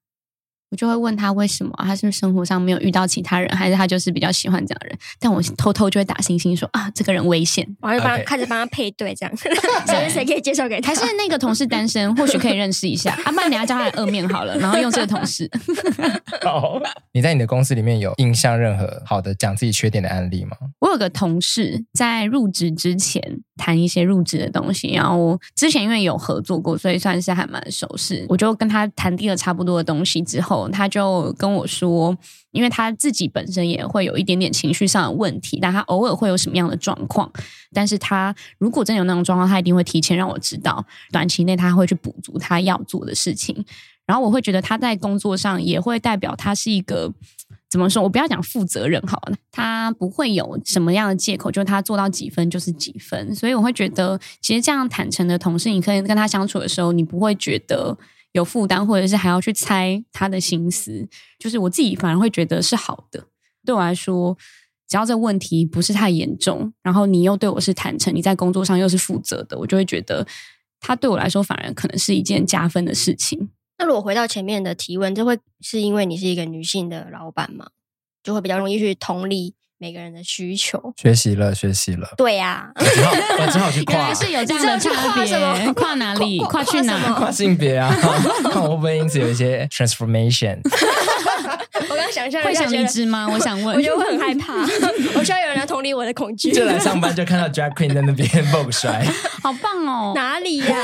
[0.71, 4.97] 我就会问他为什么，他是不是生活上没有遇到其他人，还是他就是比较喜欢这样的人？
[5.19, 9.36] 但我偷偷就会打星星说啊，这个人危险，我就帮他开始帮他配对，这样
[9.86, 10.88] 谁谁可以介绍给他？
[10.88, 13.12] 还是那个同事单身，或许可以认识一下。
[13.25, 15.49] 啊，不然你要叫他来二面好了，然后用这个同事。
[16.41, 16.79] 好，
[17.12, 20.55] 你在你的公司里面有印象任何好的讲自己缺点的案例吗？
[20.79, 23.21] 我有个同事在入职之前
[23.57, 28.25] 谈一些入职的东西，然后之前因为有合作过，所以算是还蛮熟识。
[28.29, 30.61] 我就跟他谈定了差不多的东西之后。
[30.69, 32.17] 他就跟我说，
[32.52, 37.32] 因为他自己本身也会有一点点情绪上的问题，但他偶尔会有什么样的状况，
[37.74, 43.65] 但是他如果真有那种状况，他一定会提前让我知道，短期内他会去补足他要做的事情。
[44.06, 47.13] 然后我会觉得他在工作上也会代表他是一个
[47.69, 48.04] 怎么说？
[48.04, 53.34] 我不要讲负责任好了，他不会有什么样的借口，就是他做到几分就是几分。
[53.34, 57.97] 所以我会觉得，其实这样坦诚的同事，你可以跟他相处的时候，你不会觉得。
[58.34, 63.28] 有负担，或者是还要去猜他的心思，就是我自己反而会觉得是好的。
[63.65, 64.38] 对我来说，
[64.88, 70.26] 只要这问题不是太严重，然后你又对我是坦诚，你在工作上又是负责的，我就会觉得
[70.80, 73.50] 他对我来说反而可能是一件加分的事情。
[73.78, 77.70] 那如果回到前面的提问，这会是因为你是一个女性的老板吗？
[78.24, 79.56] 就会比较容易去同理。
[79.82, 82.08] 每个人的需求，学习了，学习了。
[82.15, 84.91] 对呀、啊，我只好，我只好去 跨，是有这样的差
[85.26, 86.38] 别，跨哪里？
[86.41, 87.12] 跨去哪？
[87.13, 87.91] 跨性别啊！
[88.52, 90.60] 看我会不会因此有一些 transformation？
[91.89, 93.28] 我刚刚想象会想离职吗？
[93.28, 94.54] 我想问，我就会很害怕，
[95.15, 96.52] 我需要有人来同理我的恐惧。
[96.52, 99.04] 就来上班就看到 drag queen 在那边 vogue 摔，
[99.41, 100.13] 好棒哦！
[100.15, 100.78] 哪里呀、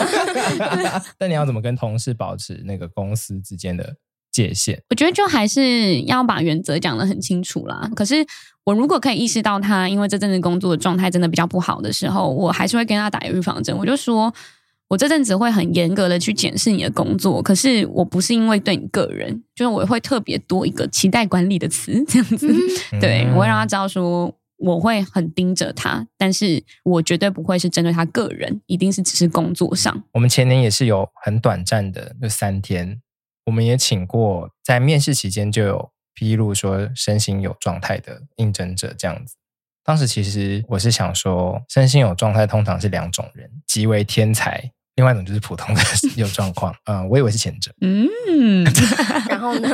[0.59, 1.03] 啊？
[1.19, 3.95] 但你要怎么跟同事保持那个公司之间的
[4.43, 4.79] 界限？
[4.89, 7.89] 我觉得就还是要把原则讲得很清楚啦。
[7.95, 8.25] 可是。
[8.67, 13.73] 我如果可以意识到他因为这阵子工作的状态真的比较不好的时候，我还是会跟他打预防针。
[13.77, 14.33] 我就说，
[14.89, 22.53] 我这阵子会很严格的去检视你的工作，可是我不是因为对你个人，就是我会特别多一个期待管理的词这样子。
[22.91, 30.03] 嗯、对，我会让他知道说，我会很盯着他，但是我绝对不会是针对他个人，一定是只是工作上。
[30.11, 32.99] 我们前年也是有很短暂的，就三天，
[33.47, 35.91] 我们也请过在面试期间就有。
[36.19, 39.35] 披露说身心有状态的应征者这样子，
[39.83, 45.81] 当时其实我是想说，身心有状态通常是两种人，极为天才，另外一种就是普通的
[46.17, 46.75] 有状况。
[46.85, 47.71] 嗯，我以为是前者。
[47.81, 48.63] 嗯，
[49.29, 49.69] 然后呢？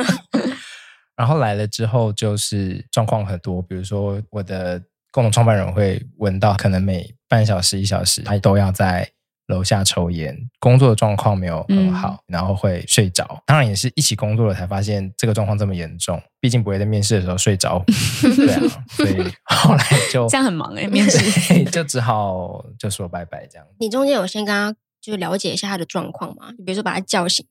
[1.16, 4.78] 然后来了之后就是状况很多，比如说我的
[5.12, 9.10] 共同创办人会闻到，可能每半小时一小时，他都要在。
[9.46, 13.42] 楼下抽烟，工作的状况没有很好，嗯、然后会睡着。
[13.46, 16.20] 当然也是一起工作了才发现这个状况这么严重。
[16.40, 17.82] 毕竟不会在面试的时候睡着，
[18.36, 23.66] 对啊，所以 后来就这样很忙哎、欸， 面试就只好就说拜拜这样。
[23.78, 26.52] 你中间有先跟他就是了解一下他的状况吗？
[26.58, 27.46] 你比如说把他叫醒。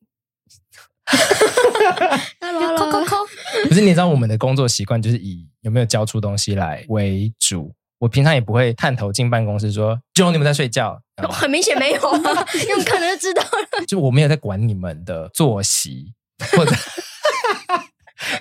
[2.78, 3.18] 扣扣扣。
[3.68, 7.74] 不是，你知道我们的工作习惯就是以有没有交出东西来为主。
[8.04, 13.86] 我平常也不会探头进办公室说，就你们在睡觉， 很明显没有啊，用看就知道了。
[13.88, 16.14] 就我没有在管你们的作息，
[16.52, 16.76] 或者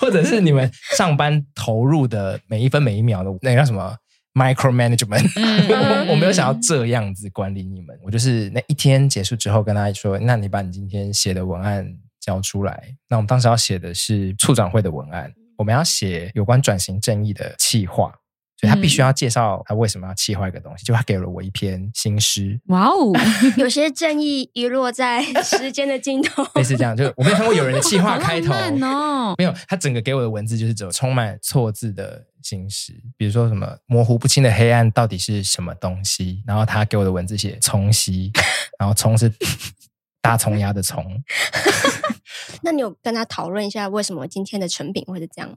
[0.01, 3.97] 或者是你们上班投入的每一分每一秒的那个叫什么
[4.35, 5.31] micro management，
[5.71, 7.97] 我我没有想要这样子管理你们。
[8.03, 11.87] 我就是那一天结束之后跟他说，那你把你今天写的文案
[12.19, 12.93] 交出来。
[13.09, 18.13] 那我们当时要写的是处长会的文案，我们要写有关转型正义的企划。
[18.69, 22.61] 他必须要介绍他为什么要气坏一个东西，就他给了我一篇新诗。
[22.67, 23.13] 哇哦，
[23.57, 26.47] 有些正义遗落在时间的尽头。
[26.55, 38.31] 类似这样，就我没有看过有人的气话 开头哦，没有，他整个给我的文字就是只有充满错字的新诗，比如说什么模糊不清的黑暗到底是什么东西，然后他给我的文字写冲西，
[38.79, 39.33] 然后葱是
[40.21, 41.23] 大葱鸭的葱。
[42.63, 45.57] 那你有跟他讨论一下为什么今天的成品会是这样？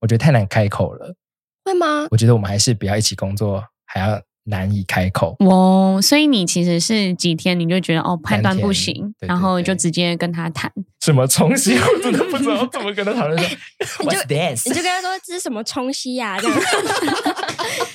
[0.00, 1.14] 我觉得太难开口了。
[1.64, 2.06] 会吗？
[2.10, 4.20] 我觉得我们还是不要一起工作，还要
[4.50, 5.34] 难以开口。
[5.38, 13.38] 哦，所以你其实是几天你就觉得哦判断不行，对对对，然后就直接跟他谈什么冲溪，我真的不知道怎么跟他讨论。
[13.40, 14.18] 说 你就
[14.66, 16.36] 你就跟他说这是什么冲溪呀？
[16.42, 16.58] 这样，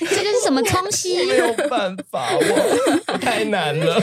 [0.00, 1.24] 这就是什么冲溪？
[1.26, 2.26] 没有办法，
[3.06, 4.00] 我太难了。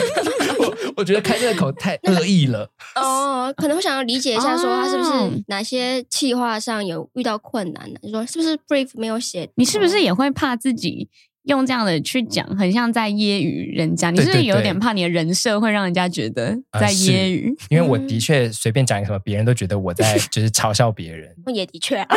[0.60, 2.70] 我 我觉得开这个口太恶意了。
[2.96, 5.12] 哦，可能会想要理解一下，说他是不是
[5.48, 8.00] 哪些企划上有遇到困难呢？
[8.04, 9.50] 你说是不是 brief 没有写？
[9.56, 11.10] 你是不是也会怕自己？
[11.43, 14.10] 用这样的去讲，很像在揶揄人家。
[14.12, 17.49] 你是不是有点怕你的人设会让人家觉得在揶揄？
[17.49, 21.29] 呃、因为我的确随便讲一个什么，别人都觉得我在 就是嘲笑别人。
[21.53, 22.08] 也的确、啊，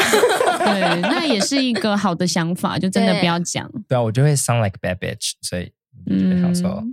[0.59, 3.71] 对，那也是一个好的想法，就真的不要讲。
[3.89, 5.71] 对啊，我就会 sound like bad bitch，所以
[6.09, 6.85] 嗯，想说。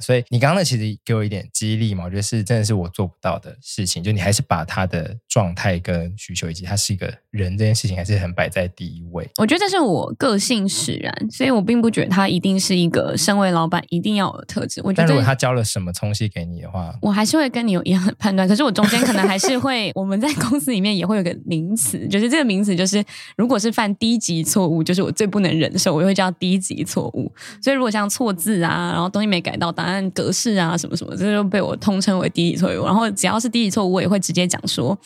[0.00, 4.02] 所以你刚刚那其实给我一点激励嘛，我觉得是真的是我做不到的事情。
[4.02, 9.28] 就你还是把他的状态跟需求，以及他是一个人这件事情，还是很摆在第一位。
[9.38, 14.80] 我觉得这是我个性使然，所以我并不觉得他一定是一个身为老板一定要有的特质。
[14.84, 18.46] 我觉得，但如果他教了什么东西给你的话，我还是会跟你有一样的判断。
[18.48, 23.04] 可是我中间可能还是会， 我们在公司里面也会有个名词，就是这个名词就是，
[23.36, 27.32] 如果是犯低级错误，就是我最不能忍受，我就会叫低级错误。
[27.62, 30.56] 所以如果像错字啊，然后东西没改到，答案格式。
[30.56, 32.84] 啊，什么什么，这就被我通称为低级错误。
[32.84, 34.98] 然后只要是低级错误，我也会直接讲说，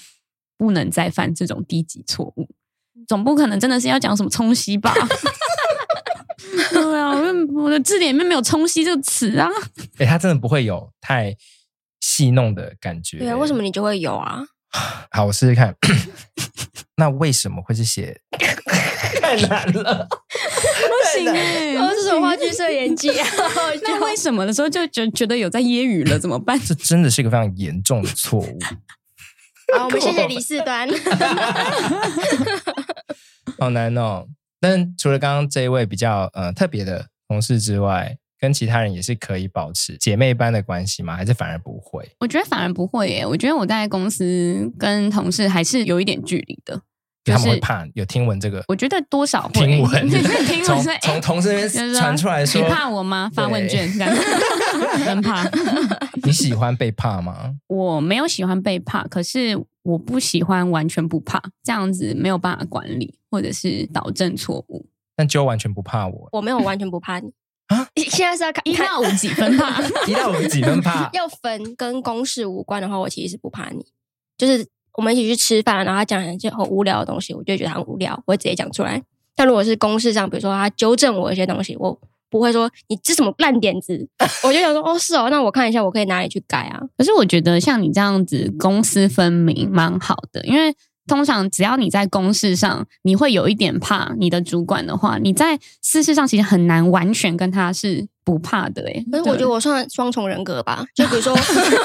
[0.56, 2.48] 不能再犯这种低级错误。
[3.06, 4.94] 总不可能真的是要讲什么冲洗吧？
[6.70, 7.12] 对啊，
[7.54, 9.48] 我的字典里面没有“冲洗”这个词啊。
[9.98, 11.36] 哎、欸，他真的不会有太
[12.00, 13.18] 戏弄的感觉。
[13.18, 14.42] 对啊，为什么你就会有啊？
[15.10, 15.74] 好，我试试看。
[16.96, 18.20] 那为什么会是写？
[19.20, 21.74] 太难了，不行哎！
[21.74, 23.26] 这是什么话剧社演技啊？
[23.82, 26.18] 那为什么的时候就觉觉得有在揶揄了？
[26.18, 26.58] 怎么办？
[26.60, 28.58] 这真的是一个非常严重的错误。
[29.76, 30.88] 好，我们谢谢李四端。
[33.58, 34.26] 好难哦！
[34.60, 41.16] 但除了刚刚这一位比较呃特别的同事之外，跟其他人也是可以保持姐妹般的关系吗？
[41.16, 42.06] 还是反而不会？
[42.20, 43.26] 我觉得反而不会耶。
[43.26, 46.78] 我觉得我在公司跟同事还是有一点距离的。
[47.24, 49.90] 他们会怕有听闻这个，我觉得多少会听闻，
[50.46, 53.30] 听闻从同事那边传出来说，你怕我吗？
[53.34, 53.88] 发问卷，
[55.06, 55.42] 很怕。
[56.22, 57.54] 你喜欢被怕吗？
[57.68, 64.86] 我没有喜欢被怕，可是我不喜欢完全不怕，这样子没有办法管理或者是导正错误。
[65.16, 67.32] 但就完全不怕我，我没有完全不怕你啊！
[68.02, 71.08] 现在是要看 一到五几分怕，一到五几分怕。
[71.12, 73.84] 要分跟公事无关的话，我其实是不怕你，
[74.36, 74.66] 就是。
[74.96, 79.02] 我们一起去吃饭，然后他讲一些很无聊的东西，我就觉得很无聊，我会直接讲出来。
[79.34, 84.08] 但如果是公事上，比如说他纠正我一些东西，我不会说你这什么烂点子，
[84.46, 86.80] 我就想说哦是哦，那我看一下我可以哪里去改啊。
[86.96, 90.72] 可是我觉得像你这样子公私分明蛮好的，因为
[91.06, 98.06] 通常只要你在公事上你会有一点怕你的主管的话，你在私事上其实很难完全跟他是。
[98.26, 100.82] 不怕的哎，可是我觉得我算双重人格吧。
[100.94, 101.36] 就比如说，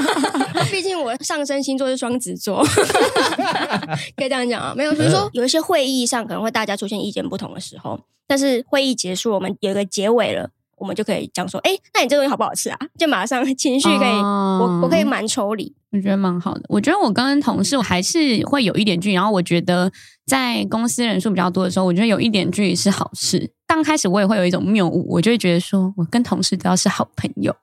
[0.71, 2.63] 毕竟我上升星座是双子座，
[4.15, 4.73] 可以这样讲啊。
[4.73, 12.79] 没有，比如说有一些会议上可能会大家出现意见不同的时候，但是会议结束，我们有一个结尾了，我们就可以讲说，哎，那你这东西好不好吃啊？
[12.97, 16.61] 就马上情绪可以，哦、我我可以蛮抽离，我觉得蛮好的。
[16.69, 19.91] 我觉得我跟同事我还是会有一点距离，然后我觉得
[20.25, 23.51] 在公司人数比较多的时候，我觉得有一点距离是好事。
[23.65, 27.55] 刚开始我也会有一种谬误，我就会觉得说，我跟同事都要是好朋友。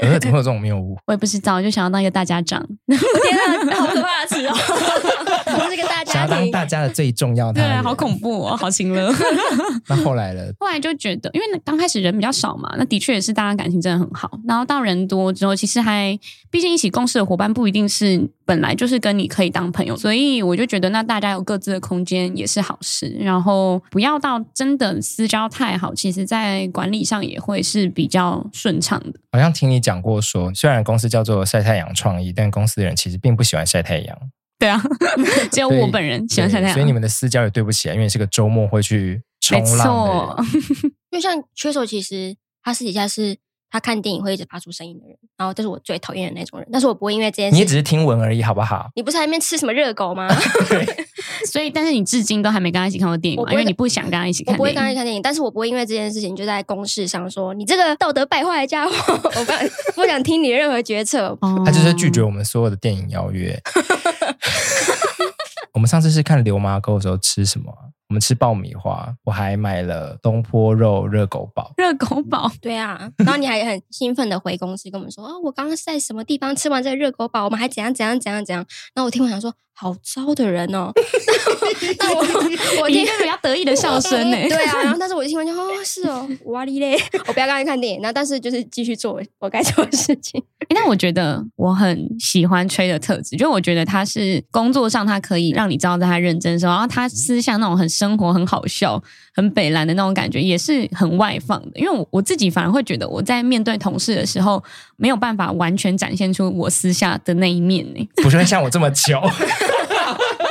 [0.00, 0.96] 呃， 怎么会有这种谬误？
[1.06, 2.64] 我也不知道，我就想要当一个大家长。
[2.86, 4.54] 天哪，好可怕的词哦！
[5.58, 7.60] 我是个大家想要当大家的最重要的。
[7.60, 9.12] 对，好恐怖哦，好情勒。
[9.88, 10.42] 那后来呢？
[10.58, 14.30] 后来就觉得，因为刚开始人比较少嘛，那的确也是大家感情真的很好。
[14.46, 16.18] 然后到人多之后，其实还，
[16.50, 23.08] 毕竟一起共事的伙伴不一定是本来就是跟你可以当朋友，所以我就觉得，那大家有各自的空间也是好事。
[23.20, 29.20] 然后不要到真的私交太好，其实在管理上也会是比较顺畅的。
[29.32, 34.18] 好像听你讲过说，虽然公司叫做晒太阳创意，但公司的人其实并不喜欢晒太阳。
[34.58, 34.80] 对啊，
[35.50, 36.74] 只有我本人喜欢晒太阳。
[36.74, 40.44] 所以你们的私交也对不起来，因为是个周末会去冲浪的。
[41.10, 43.36] 因为像缺手，其实他私底下是。
[43.72, 46.68] 他看电影会一直发出声音的人，然后这是我最讨厌的那种人。
[46.70, 48.90] 但是我不会因为这件事，你也只是听闻而已，好不好？
[48.94, 50.28] 你不是在那边吃什么热狗吗？
[51.50, 53.50] 所以，但是你至今都还没跟他一起看过电影吗？
[53.50, 54.58] 因为你不想跟他一起看电影。
[54.58, 59.52] 我不会跟他一起看电影，但是我不会因为这件事情就在公事上说你这个道德败坏的家伙，我不
[60.02, 61.36] 不想听你的任何决策。
[61.64, 63.58] 他就是拒绝我们所有的电影邀约。
[65.72, 67.72] 我们上次是看流麻沟的时候吃什么？
[68.08, 71.72] 我们吃爆米花，我还买了东坡肉热狗堡。
[71.78, 73.10] 热狗堡，对啊。
[73.16, 80.92] 然后你还很兴奋的回公司跟我们说：“哦，我刚刚在什么地方吃完这个热狗堡，我们还怎样怎样怎样怎样。”然后我听我想说：“好糟的人哦。
[81.98, 82.20] ”那我
[82.82, 84.36] 我听比较得意的笑声呢。
[84.48, 90.40] 对啊，然后但是我听完就哦是哦，哇哩嘞，我不要刚才看电影，那但是就是继续做我该做的事情。
[90.70, 99.02] 那我觉得我很喜欢吹的特质，就我觉得他是工作上他可以让你知道在他认真的时候，然后他私下那种很生活、很好笑、
[99.34, 101.80] 很北蓝的那种感觉，也是很外放的。
[101.80, 104.62] 因为我我自己反而会觉得我在面对同事的时候，
[104.96, 108.08] 没有办法完全展现出我私下的那一面呢。
[108.22, 109.20] 不是像我这么 糗，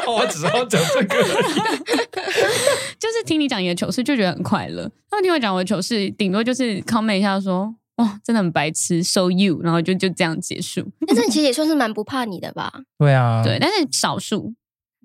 [0.12, 1.24] 我只要讲这个，
[3.00, 4.90] 就是听你讲你的糗事就觉得很快乐。
[5.10, 7.76] 他们听我讲我的糗事，顶多就是 comment 一下说。
[7.98, 10.90] 哦，真的很白痴，so you，然后就就这样结束。
[11.06, 12.72] 但是你其实也算是蛮不怕你的吧？
[12.98, 14.56] 对啊，对，但是少数，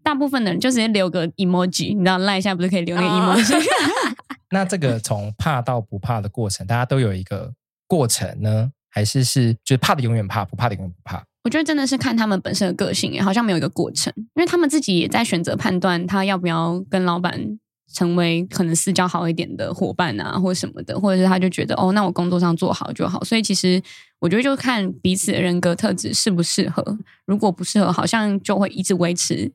[0.02, 3.62] 大部分的人就直接留个 emoji，你知道赖一下不是可以留那个 emoji？、哦、
[4.50, 7.52] 那这个从怕到不怕的过程，大家都有一个
[7.86, 8.70] 过程呢？
[8.88, 11.22] 还是是就是怕的永远怕，不怕的永远不怕？
[11.46, 17.58] 我觉得真的是看他们本身的个性，哎，好像没有一个过程，因为他们自己也在选择判断他要不要跟老板。
[17.94, 23.22] 成为可能私交好一点的伙伴啊，或什么的，或者是他就觉得哦，那我工作上做好就好。
[23.22, 23.80] 所以其实
[24.18, 26.98] 我觉得就看彼此的人格特质适不适合。
[27.26, 29.52] 如果不适合，好像就会一直维持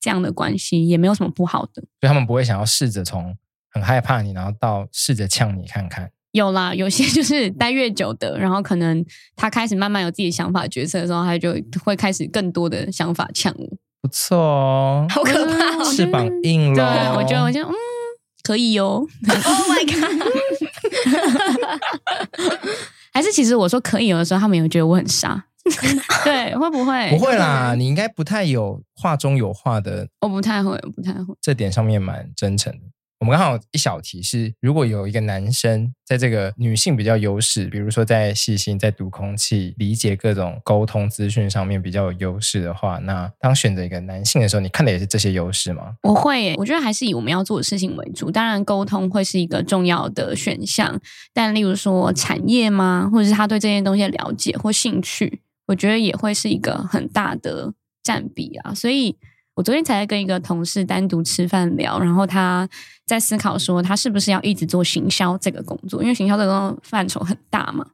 [0.00, 1.82] 这样的关系，也没有什么不好的。
[2.00, 3.36] 所以他们不会想要试着从
[3.70, 6.10] 很害怕你，然后到试着呛你看看。
[6.34, 9.04] 有啦，有些就是待越久的，然后可能
[9.36, 11.54] 他开始慢慢有自己想法、决策的时候，他就
[11.84, 13.68] 会开始更多的想法呛我。
[14.02, 17.14] 不错哦，好可怕，哦翅膀硬了。
[17.14, 17.72] 对，我觉得，我觉得，嗯，
[18.42, 19.06] 可以哟。
[19.26, 20.22] Oh my god！
[23.14, 25.46] 还是其实我说可以有的时候，他们有觉得我很傻。
[26.24, 27.10] 对，会不会？
[27.10, 30.08] 不会啦，你应该不太有话中有话的。
[30.20, 31.32] 我不太会，不太会。
[31.40, 32.80] 这点上面蛮真诚的。
[33.24, 45.94] 我们刚好一小题是，如果有一个男生在这个女性比较优势，比如说在细心、在读空气、理解各种沟通资讯上面比较有优势的话，那当选择一个男性的时候，你看的也是这些优势吗？
[46.02, 48.30] 我会，我觉得还是以我们要做的事情为主。
[48.30, 51.00] 当然，沟通会是一个重要的选项，
[51.32, 57.72] 但例如说产业吗，或者是他对这些东西的了解或兴趣，我觉得也会是一个很大的
[58.02, 58.74] 占比啊。
[58.74, 59.16] 所以。
[59.54, 62.68] 我昨天才在跟一个同事单独吃饭聊，然后他
[63.06, 67.86] 在思考说，他是不是要一直做行销这个工作，因为行销这个范畴很大嘛。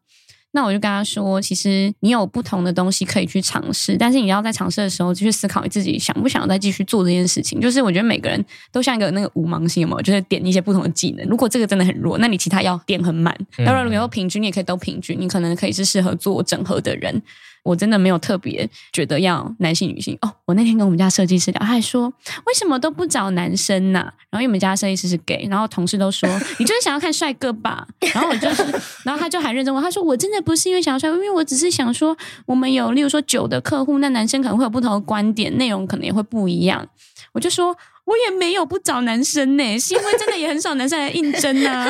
[0.52, 7.60] 那我就跟他说，其实你有不同的东西可以去尝试，但是你要在尝试的时候就去思考你自己想不想再继续做这件事情。
[7.60, 11.24] 就是我觉得每个人都像一个那个五芒星嘛，就是点一些不同的技能。
[11.28, 13.32] 如果这个真的很弱，那你其他要点很满。
[13.58, 17.22] 当然，如果平均，你也可以都平均，你可能可以是适合做整合的人。
[17.62, 20.32] 我真的没有特别觉得要男性女性哦。
[20.44, 22.12] 我那天跟我们家设计师聊，他还说
[22.46, 24.00] 为什么都不找男生呢、
[24.30, 27.86] 然后因为我们家设计师是 gay，然后同事都说你就是想要看帅哥吧。
[28.14, 28.62] 然后我就是，
[29.04, 36.86] 然后他就很认真问，他说我真的不是因为想要帅哥，因为我只是想说我们有例如说酒的客户，那男生可能会有不同的观点，内容可能也会不一样。
[37.32, 37.76] 我就说。
[38.06, 41.86] 我也没有不找男生呢，是因为真的也很少男生来应征呐、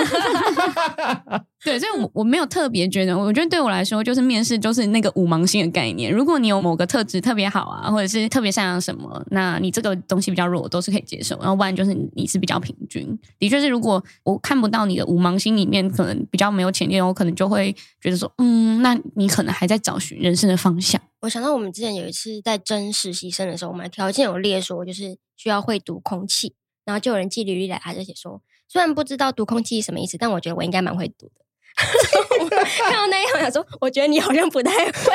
[1.25, 1.41] 啊。
[1.63, 6.13] 对，所以我我没有特别觉得，我觉得对我来说，就是面试就是那个五芒星的概念。
[6.13, 11.39] 如果你有某个特质特别好啊，或者是特别擅长什么，那你这个东西比较弱，我都是可以接受。
[11.39, 13.19] 然后不然就是你是比较平均。
[13.39, 21.01] 的确是，如果我看不到你的五芒星里面可能比较没有潜力，我可能就会觉得说，嗯，那你可能还在找寻人生的方向。
[21.21, 25.19] 我想到我们之前有一次在争实习生的时候，我们条件有列说，就是。
[25.41, 26.53] 需要会读空气，
[26.85, 31.33] 然后就有人寄履历来，他就写说，虽然不知道读空气是什么意思，但我觉得我应该蛮会读的。
[32.89, 35.13] 看到那一行，想说，我觉得你好像不太会。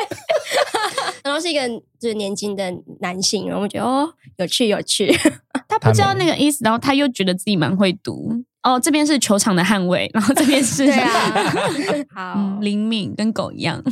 [1.23, 1.67] 然后是一个
[1.99, 4.07] 就是年轻的男性，然后我觉得哦，
[4.37, 5.11] 有趣有趣。
[5.67, 8.31] 他不知道那个意思，然后他又觉得自己蛮会读。
[8.61, 13.83] 哦，这边是球场的捍卫，然后这边是对啊，好灵敏，跟狗一样。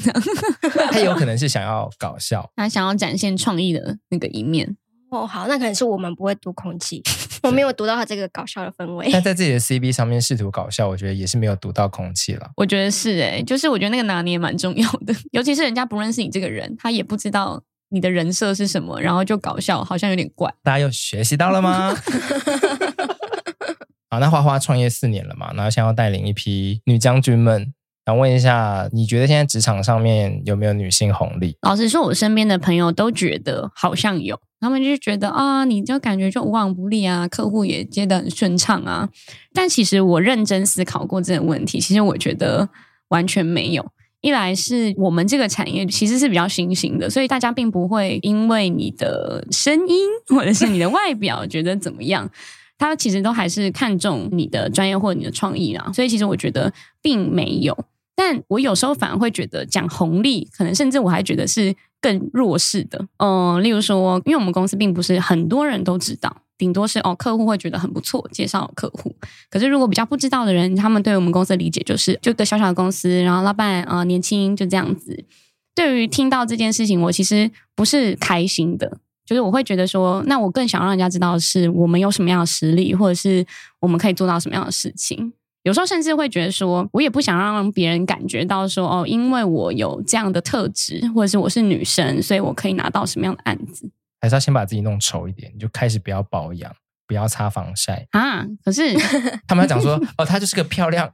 [0.92, 4.76] 他有可能是想要搞笑，他想要展现创意的那个一面。
[5.14, 7.02] 哦，好，那可能是我们不会读空气，
[7.44, 9.10] 我没有读到他这个搞笑的氛围。
[9.12, 12.50] 但在自己的 CV 上面试图搞笑，我觉得也是没有读到空气了。
[12.58, 20.52] 我觉得是哎、欸，就是我觉得那个拿捏蛮重要的， 尤其是人家不认识你这个人，他也不知道你的人设是什么，然后就搞笑，好像有点怪。
[20.64, 21.96] 大家又学习到了吗？
[24.10, 27.74] 好，那花花创业四年了嘛，然后想要带领一批女将军们。
[28.06, 31.56] 想问一下，你觉得现在职场上面有没有女性红利？
[31.62, 39.10] 老实说，我身边的朋友都觉得好像有，他们就觉得啊，你就感觉就无往不利啊，客户也接得很顺畅啊。
[39.54, 42.70] 但其实我认真思考过这个问题，其实我觉得
[43.10, 43.86] 完全没有。
[44.22, 52.32] 一来是我们这个产业其实是比较新兴的，所以大家并不会因为你的声音或者是你的外表觉得怎么样，
[52.80, 55.92] 他其实都还是看重你的专业或者你的创意啊。
[55.94, 57.78] 所以其实我觉得并没有。
[58.16, 63.08] 但我有时候反而会觉得讲红利，可能甚至我还觉得是更弱势的。
[63.18, 69.16] 嗯、例如说，因为我们公司并不是很多人都知道，顶多是哦，客户会觉得很不错，介绍客户。
[69.50, 75.26] 可是如果比较不知道的人，他们对我们公司的理解就是，就个小小的公司，然后老板啊、年轻就这样子。
[75.74, 83.44] 对于听到这件事情，我其实不是开心的，就是我会觉得说，那我更想让人家知道的是我们有什么样的实力，或者是
[83.80, 85.34] 我们可以做到什么样的事情。
[85.64, 93.90] 有时候甚至会觉得说，我也不想让别人感觉到说，哦，因为我有这样的特质，或者是我是女生，所以我可以拿到什么样的案子。
[94.20, 96.74] 还是要先把自己弄丑一点，就开始不要保养。
[97.06, 98.46] 不要擦防晒啊！
[98.64, 98.94] 可是
[99.48, 101.12] 他们讲说， 哦，她就是个漂亮，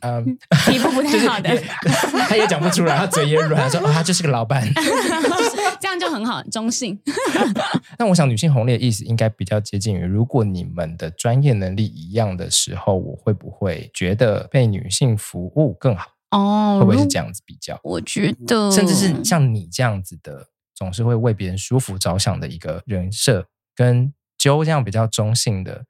[0.00, 0.24] 嗯，
[0.68, 1.56] 皮肤不太好的，
[2.28, 4.66] 他也讲不出来，他嘴也软，他说，哦，他就是个老板，
[5.80, 6.98] 这样就很好，中性。
[7.98, 16.10] 那我想，女性红利的意思应该比较接近于，如果你们的专业能力一样的时候，我会不会觉得被女性服务更好？
[16.30, 17.78] 哦，会不会是这样子比较？
[17.82, 24.12] 我觉得，甚至是像你这样子的，总是会为别人舒服着想的一个人设跟。
[24.40, 25.84] 就这样比较中性的，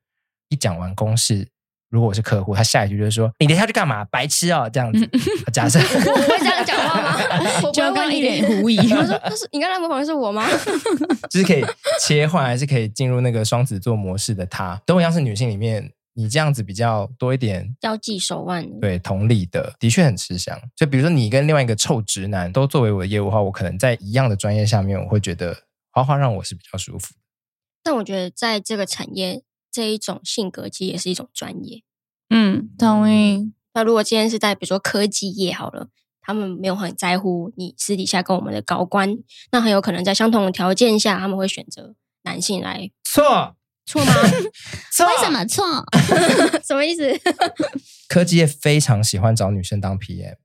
[0.48, 1.46] 一讲完公式，
[1.88, 4.04] 如果我是客户，他下一句就是说：“你等下去干嘛？
[4.06, 5.08] 白痴哦！”这样子，
[5.52, 5.78] 假设
[6.10, 7.16] 我会这样讲话吗？
[7.72, 8.76] 就刚刚一脸狐疑。
[8.88, 10.44] 他说：“是你刚才模仿的是我吗？”
[11.30, 11.64] 就是可以
[12.04, 20.60] 切换，还是可以进入那个双子座模式的他，都一样是女性里面，你这样子比较多一点交际手腕，对，同理的，的确很吃香。
[20.74, 25.56] 就比如说你跟另外一个臭直男都作为我的业务的话，我可能在一样的专业下面，我会觉得
[25.92, 27.14] 花花让我是比较舒服。
[27.82, 31.82] 但我觉得，在这个产业，这一种性格其实也是一种专业。
[32.28, 33.52] 嗯，同意。
[33.74, 35.88] 那如果今天是在比如说科技业好了，
[36.20, 39.16] 他们没有很在乎你私底下跟我们的高官，
[39.52, 42.90] 那很有可能在相同的条件下，他们会选择男性来。
[43.04, 43.56] 错
[43.86, 44.12] 错吗？
[44.92, 45.06] 错？
[45.06, 45.64] 为什么错？
[46.64, 47.08] 什么意思？
[48.08, 50.36] 科技业非常喜欢找女生当 PM。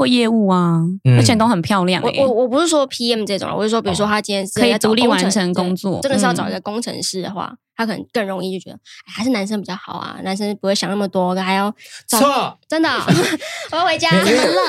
[0.00, 0.80] 或业务啊，
[1.18, 2.20] 而且都很漂亮，欸。
[2.22, 11.70] 我我我不是说 PM 这种，我是说，比如说他今天是可以独立完成工作，真的是要找一个工程师的话，嗯、他可能更容易就觉得，哎，还是男生比较好啊，男生不会想那么多，还要
[12.08, 13.04] 错，真的，哦，
[13.72, 14.08] 我要回家。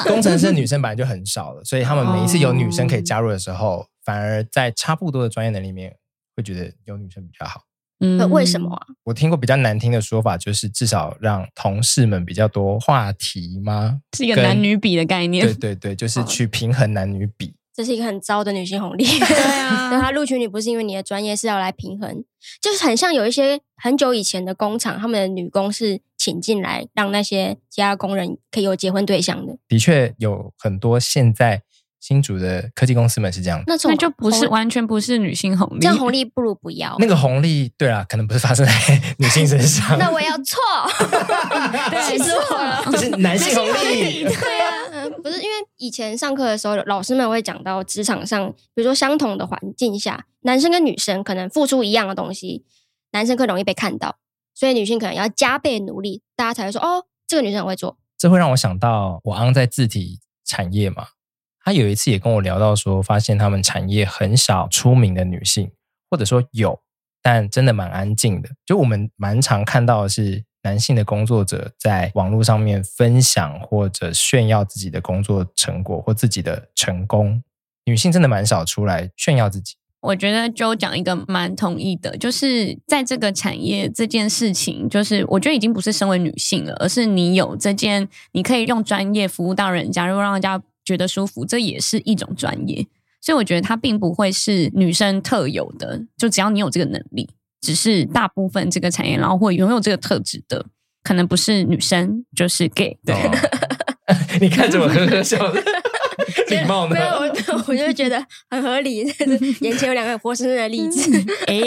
[0.03, 5.95] 工程师的女生本来就很少了，所以他们每一次有女生可以加入的时候，哦、反而在差不多的专业能力里面，
[6.35, 7.61] 会觉得有女生比较好。
[8.01, 8.87] 嗯，为什么啊？
[9.03, 14.01] 我听过比较难听的说法，就是至少让同事们比较多话题吗？
[14.17, 15.45] 是一个男女比的概念。
[15.45, 17.53] 对对对，就是去平衡男女比。
[17.73, 19.05] 这是一个很糟的女性红利。
[19.07, 22.23] 对啊，他录取你不是因为你的专业，是要来平衡，
[22.61, 29.57] 就是很像有一些很久以前的工厂，他们的女工是请进来让那些其他工人可以有结婚对象的。
[29.69, 31.61] 的确有很多现在。
[32.01, 36.95] 新竹的科技公司们是这样，那那就不是完全不是女性红利，这样红利不如不要。
[36.97, 38.73] 那个红利，对啊，可能不是发生在
[39.19, 39.97] 女性身上。
[39.99, 40.57] 那我要错，
[42.09, 44.23] 气死我了，这是男性红利。
[44.23, 52.65] 对啊，嗯，不是因为以前上课的时候，老师们会讲到职场上，比如说相同的环境下，男生跟女生可能付出一样的东西，
[53.11, 54.17] 男生更容易被看到，
[54.55, 57.99] 所以女性可能要加倍努力，大家才会说哦，这个女生很会做。
[58.17, 61.07] 这会让我想到我昂在字体产业嘛。
[61.63, 65.71] 他有一次也跟我聊到说，发现他们产业很少出名的女性，
[66.09, 66.79] 或者说有，
[67.21, 68.49] 但真的蛮安静的。
[68.65, 77.43] 就我们蛮常看到的是男性的工作者在网络上面分享或者炫耀自己的工作成果或自己的成功，
[77.85, 79.75] 女性真的蛮少出来炫耀自己。
[80.01, 90.59] 我觉得就讲一个蛮同意的，就是在这个产业这件事情，就是我觉得已经不是身为女性了，而是你有这件，你可以用专业服务到人家，如果让人家。
[90.83, 92.85] 觉得舒服，这也是一种专业，
[93.21, 96.01] 所以我觉得它并不会是女生特有的。
[96.17, 97.29] 就只要你有这个能力，
[97.61, 100.65] 只是大部分这个产业，然后会拥有这个特质的，
[101.03, 102.97] 可能不是女生，就是 gay。
[103.05, 103.15] 对，
[104.41, 105.61] 你看着我呵呵笑的，
[106.49, 106.95] 礼貌呢？
[106.95, 107.33] 没有，
[107.71, 109.05] 我我就觉得很合理。
[109.61, 111.09] 眼前有两个活生生的例子，
[111.47, 111.57] 哎，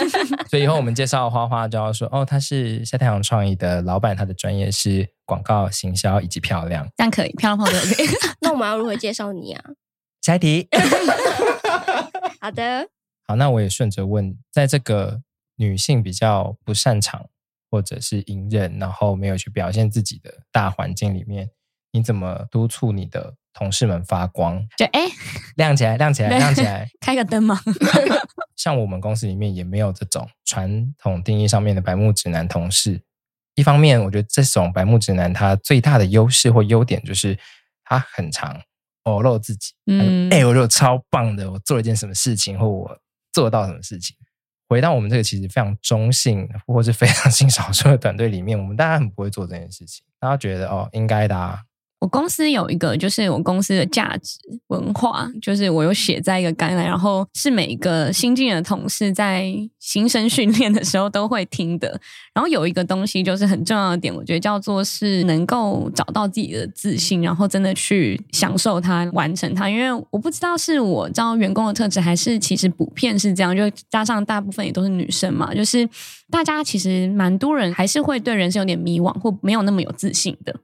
[0.48, 5.08] 所以以后我们介绍花花就要说，哦，他是晒太阳创意的老板，他的专业是。
[5.30, 8.06] 广告行销以及漂亮，这样可以，漂亮朋友可以。
[8.40, 9.62] 那我们要如何介绍你啊？
[10.20, 10.66] 下一题。
[12.40, 12.88] 好的。
[13.28, 15.20] 好，那我也顺着问，在这个
[15.54, 17.24] 女性比较不擅长
[17.70, 21.48] 或者是隐忍，然后没有去表现自己的大环境里面，
[21.92, 24.58] 你怎么督促你的同事们发光？
[24.78, 25.02] 就哎，
[25.56, 27.60] 亮起来，亮起来，亮起来， 开个灯吗？
[28.56, 33.02] 像我们公司里面也没有这种传统定义上面的白目直男同事。
[33.54, 37.38] 一方面，我觉得这种白目直男他最大的优势或优点就是
[37.84, 38.58] 他很常
[39.02, 39.74] 偶露自己。
[39.86, 42.98] 嗯，哎、欸，我觉得超棒的，我做了一件什么事情，或我
[43.30, 44.16] 做到什么事情。
[44.68, 50.02] 回到我们这个其实非常中性或是非常 性少数的团队里面，我们大家很不会做这件事情。
[50.18, 51.58] 大家觉得哦，应该的啊，
[52.00, 54.38] 我公司有一个，就是我公司的价值
[54.68, 62.00] 文化，就是我有写在一个概览，然后是每一个新进的同事在新生训练的时候都会听的。
[62.32, 69.68] 然后有一个东西就是很重要的点，我觉得叫做是能够找到自己的自信，然后真的去享受它、完成它。
[69.68, 75.86] 因为我不知道是我招员工的特质，还是其实普遍是这样，就加上大部分也都是女生嘛，就是
[76.30, 80.56] 大家其实蛮多人还是会对人生有点迷惘，或没有那么有自信的。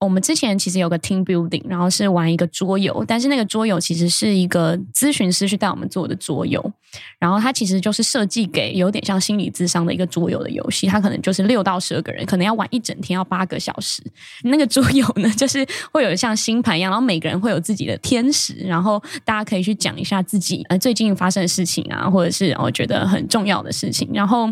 [0.00, 6.72] 我们之前其实有个 team building，然后是玩一个桌游，但是那个桌游其实是一个咨询师去带我们做的桌游，
[7.18, 14.00] 然后它其实就是设计给有点像心理智商的一个桌游的游戏，它可能就是六到十二个人，可能要玩一整天，要八个小时。
[14.44, 24.48] 那个桌游呢， 就是会有像星盘一样，然后每个人会有自己的天使，然后大家可以去讲一下自己呃最近发生的事情啊，或者是我觉得很重要的事情，然后。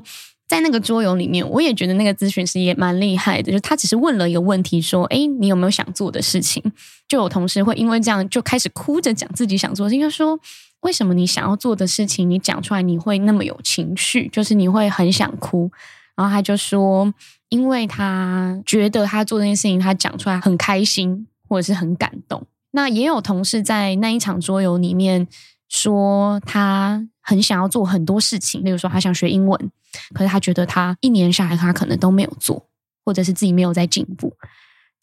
[0.48, 6.62] 在那个桌游里面，我也觉得那个咨询师也蛮厉害的，就他只是问了一个问题，说：“哎，你有没有想做的事情？”
[7.08, 10.38] 就有同事会因为这样就开始哭着讲自己想做的事情，就说
[10.82, 15.68] ：“为什么你想要做的事情，你讲出来你会那么有情绪，就是你会很想哭？”
[16.14, 17.12] 然后他就说
[17.50, 25.26] ：“因为他觉得他做这件事情，他讲出来很开心，或者是很感动。”那也有同事在那一场桌游里面
[25.68, 27.08] 说他。
[27.26, 29.70] 很想要做很多事情，例如说他想学英文，
[30.14, 32.66] 可是他觉得他一年下来他可能都没有做，
[33.04, 34.32] 或者是自己没有在进步。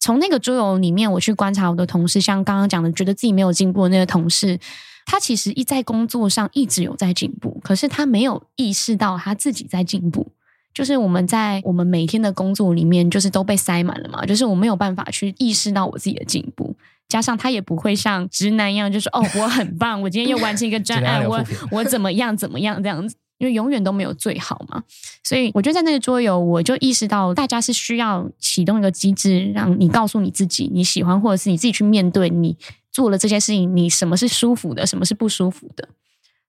[0.00, 4.58] 从那个桌游里面，我去观察我的同事，像刚刚讲的，觉得自己没有进步的那个同事，
[5.06, 10.26] 他其实一在工作上一直有在进步，可是他没有意识到他自己在进步。
[10.74, 16.74] 就是我们在我们每天的工作里面，就是都被塞满了嘛，就是我没有办法去意识到我自己的进步。
[17.08, 24.82] 加上他也不会像直男一样，就是哦，我很棒，我今天又完成一个专案，我我怎么样怎么样这样子，因为永远都没有最好嘛。
[25.22, 32.56] 所以我觉得在那个桌游，我就意识到大家是需要启动一个机制，让你告诉你自己你喜欢，或者是你自己去面对你
[32.90, 35.88] 做了这些事情，你什么是舒服的，什么是不舒服的。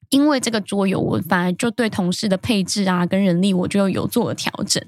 [0.10, 4.84] 因为这个桌游，我反而就对同事的配置啊跟人力，我就有做了调整。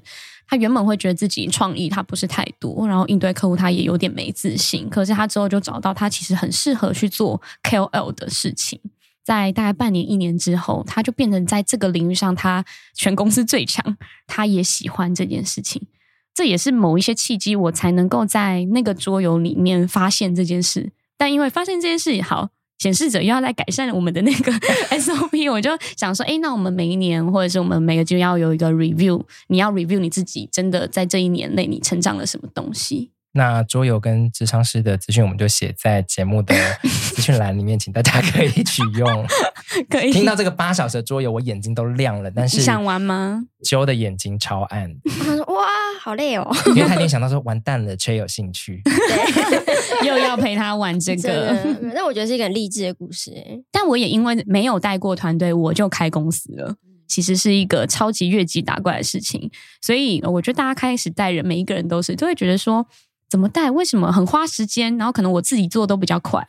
[0.48, 4.88] 他原本会觉得自己创意他不是太多，然后应对客户他也有点没自信。
[4.88, 8.80] 可是他之后就找到他其实很适合去做 KOL 的事情。
[9.22, 13.98] 在大概半年一年之后，他就变成在这个领域上他全公司最强。
[14.26, 15.86] 他也喜欢这件事情，
[16.34, 20.90] 这也是某一些契机，我才能够在那个桌游里面发现这件事。
[21.18, 22.48] 但因为发现这件事也好。
[22.78, 24.52] 显示者又要来改善我们的那个
[24.96, 33.10] SOP， 我就想说，哎，那我们每一年或者是我们每个就要有一个 review，你要 review 你自己，真的在这一年内你成长了什么东西？
[33.38, 39.26] 那桌游跟智商师的资讯，我们就写在节目的资讯栏里面，请大家可以取用。
[39.88, 42.28] 可以听到这个八小时的桌游，我眼睛都亮了。
[42.32, 44.92] 但是你想玩吗？Joe 的眼睛超暗。
[45.20, 45.68] 他说：“哇，
[46.00, 48.82] 好累哦。”因为他已经想到说，完蛋了，Che 有兴趣
[50.04, 51.54] 又要陪他玩这个。
[51.94, 53.30] 那我觉得是一个很励志的故事。
[53.70, 56.74] 但我也因为没有带过团队，我就开公司了。
[57.06, 62.84] 其实是一个超级越级打怪的事情，所以我觉得大家开始带人，每一个人都是都会觉得说。
[63.28, 63.70] 怎么带？
[63.70, 64.96] 为什么很花时间？
[64.96, 66.44] 然后可能我自己做都比较快，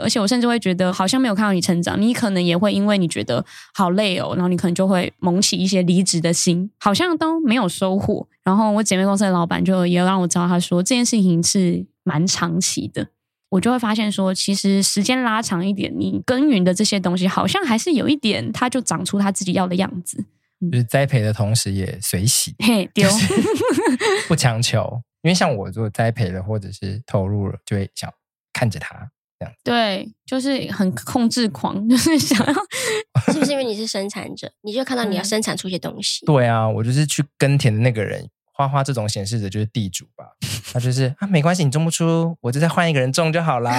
[0.00, 2.00] 而且我甚至会觉得好像没有看到你成长。
[2.00, 8.26] 你可能也会因为你觉得好累哦，然后你可能就会萌起一些离职的心，好像都没有收获。
[8.44, 13.08] 然后我姐妹公司的老板就也让我知道，他说这件事情是蛮长期的。
[13.50, 20.22] 我就会发现说，其实时间拉长一点，你耕耘的这些东西，好像还是有一点，它就长出它自己要的样子。
[20.70, 23.08] 就是栽培的同时也随喜，嘿丢，
[24.28, 25.00] 不强求。
[25.22, 28.12] 因为像我做栽培了或者是投入了，就会想
[28.52, 28.94] 看着他
[29.38, 29.54] 这样。
[29.64, 32.54] 对，就是很控制狂， 就是想要，
[33.32, 36.24] 是不是因为你是生产者，你就看到你要生产出一些东西？
[36.26, 38.28] 对啊，我就是去耕田的那个人。
[38.50, 40.24] 花花这种显示者就是地主吧？
[40.72, 43.72] 他就是啊，没关系，你种不出，我就再换一个人种就好啦。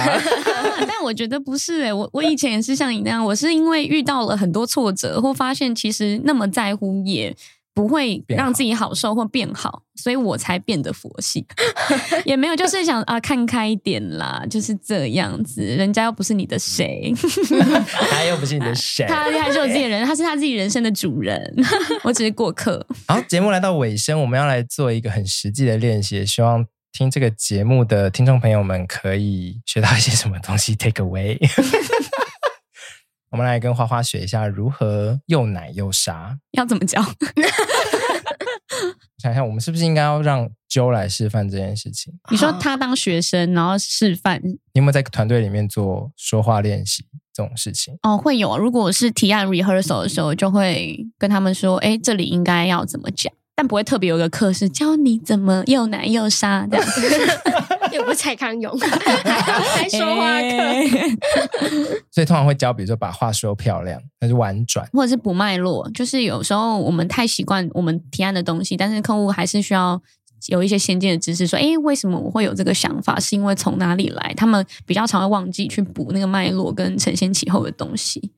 [0.88, 7.36] 但我觉得不是诶、欸，我我以前也是像你那样，我是因为遇到了很多挫折，或发现其实那么在乎也。
[7.72, 11.46] 不会让自己好受或变好，所以我才变得佛系，
[12.26, 15.62] 也没有就是想啊看开一点啦，就是这样子。
[15.62, 17.14] 人家又不是你的谁，
[18.10, 21.40] 他又不是你的谁， 他还是有自己的人，他是他自己人生的主人，
[22.02, 22.84] 我只是过客。
[23.06, 31.38] 好，节目来到尾声，我们要来做一个很实际的练习，希望听这个节目的听众朋友们可以学到一些什么东西，take away。
[33.30, 37.00] 我们来跟花花学一下如何又奶又杀，要怎么教？
[39.18, 42.12] 想想，我们是不是应该要让 Joe 来示范这件事情？
[42.30, 47.98] 你说他当学生，然后示范，你有没有在团队里面做说话练习这种事情？
[48.02, 48.56] 哦，会有。
[48.56, 57.00] 如果是提案 rehearsal 的时候，就会跟他们说：“哎，这里应该要怎么讲？”但不会特别有个课是教你怎么又奶又杀这样子。
[57.92, 65.88] 又不是蔡康永， 还说话课， 所以通常会教，比如说把话说漂亮，还是婉转，或者是补脉络。
[65.90, 70.00] 就是有时候我们太习惯我们提案的东西，但是客户还是需要
[70.48, 73.18] 有一些先进的知识，说，哎，为什么我会有这个想法？
[73.20, 74.32] 是因为从哪里来？
[74.36, 78.32] 他们比较常会忘记去补那个脉络跟承先启后的东西。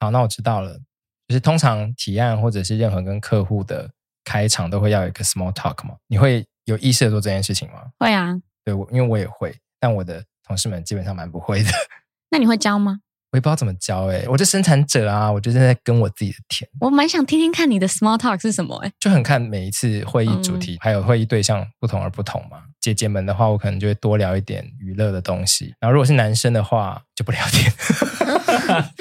[0.00, 0.80] 好，那我知道了。
[1.26, 3.88] 就是通常提案或者是任何跟客户的
[4.24, 5.94] 开场都会要有一个 small talk 嘛？
[6.08, 7.76] 你会有意识的做这件事情吗？
[7.98, 11.70] 会啊，对，我因为我也会，但我的同事们基本上蛮不会的。
[12.30, 12.98] 那你会教吗？
[13.32, 16.70] 我也不知道怎么教哎、欸，我这生产者啊，我就是在跟我自己的天。
[16.78, 22.62] 我蛮想听听看你的 small talk 是什么哎、欸，就很看每一次会议主题、嗯、还有会议对象不同而不同嘛。
[22.80, 27.72] 姐姐们的话，我可能就会多聊一点娱乐的东西，然后如果是男生的话，就不聊天。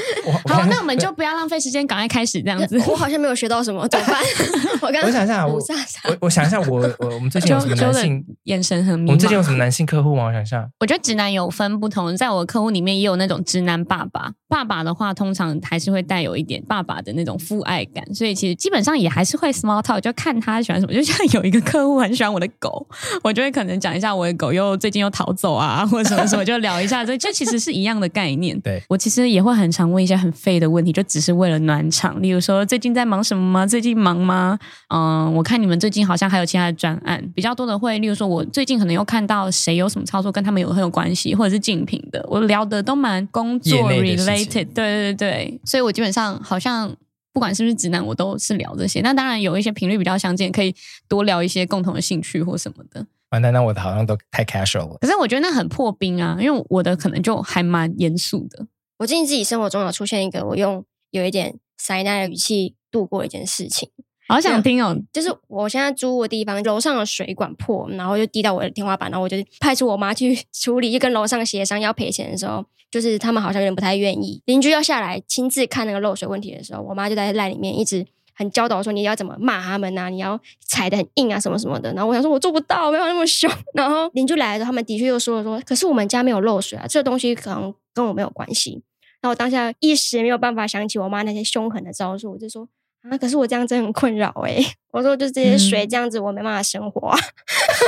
[0.53, 2.77] 好，那我们就不要浪费时间，赶快开始这样子。
[2.87, 4.21] 我好像没有学到什么，怎么办？
[4.81, 9.07] 我刚我想一下，我我我想一下，我我我们最近有什么男性眼神很迷茫？
[9.07, 10.25] 我们最近有什么男性客户吗？
[10.25, 14.31] 我想一下， 我觉得直男有分不同，在我的客户里面也有那种直男爸爸。
[14.49, 20.93] 爸爸的话，通常还是会带有一点爸爸的那种父爱感，所以其实基本上也还是会 small talk，就看他喜欢什么。
[20.93, 22.85] 就像有一个客户很喜欢我的狗，
[23.23, 27.03] 我就会可能讲一下我的狗又最近又逃走啊，或者什么什么，就聊一下。
[27.03, 28.59] 这这其实是一样的概念。
[28.61, 32.21] 对，我其实也会很常问一些很废的问题，就只是为了暖场。
[32.21, 33.65] 例如说，最近在忙什么吗？
[33.65, 34.59] 最近忙吗？
[34.93, 44.65] 嗯，我看你们最近好像还有其他的专案，比较多的会，例如说，我最近可能又看到谁有什么操作跟他们有很有关系，或者是竞品的，我聊的都蛮工作 related。
[44.65, 46.93] 对对对对，所以我基本上好像
[47.31, 48.99] 不管是不是直男，我都是聊这些。
[48.99, 50.75] 那当然有一些频率比较相近，可以
[51.07, 53.05] 多聊一些共同的兴趣或什么的。
[53.29, 54.97] 完蛋，那我的好像都太 casual 了。
[55.01, 58.67] 可是我觉得那很破冰啊，因为我的可能就还蛮严肃的。
[58.97, 63.89] 我最近自己生活中有出现一个，我用有一点塞奶的语气度过一件事情。
[64.25, 64.97] 好想听哦！
[65.11, 74.41] 就是我现在租的地方，楼上的水管破，然后就滴到我的天花板，然后我就派出我妈去 处理，就跟楼上协商要赔钱的时候，就是他们好像有点不太愿意。
[74.45, 81.93] 邻居要下来亲自看那个漏水问题的时候，我妈就在赖里面一直很教导说，你要怎么骂他们呐、啊，你要踩得很硬啊，什么什么的。
[81.93, 83.49] 然后我想说，我做不到，没有那么凶。
[83.73, 88.81] 然后邻居来的时候，他们的确又说了说，可是我们家没有漏水啊，这东西可能跟我没有关系。
[89.21, 92.67] 然后我当下一时没有办法想起我妈那些凶狠的招数，我就说。
[93.09, 93.17] 啊！
[93.17, 94.65] 可是我这样真的很困扰哎、欸。
[94.93, 97.19] 我说，就这些水这样子，我没办法生活啊。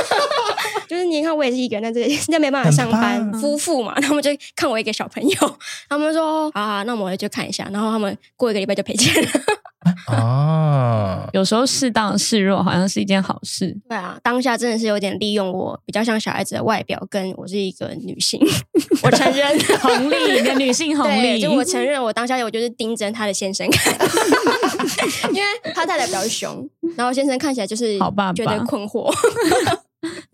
[0.89, 9.29] 就是你看，我也是一个人在这里，现在没办法上班，夫妇嘛，他们就看我一个小朋友，他们说啊，那我们就看一下，然后他们过一个礼拜就赔钱了。
[10.07, 13.75] 哦，有时候适当示弱好像是一件好事。
[13.89, 18.39] 对啊，当下真的是有点利用我比较像小孩子的外表，跟我是一个女性，
[19.03, 23.93] 我承认红利，你的女性红利，就我承认，我当下我就是盯着他的先生看，
[25.33, 29.13] 因为他太太比较凶，然后先生看起来就是好爸爸，觉得困惑。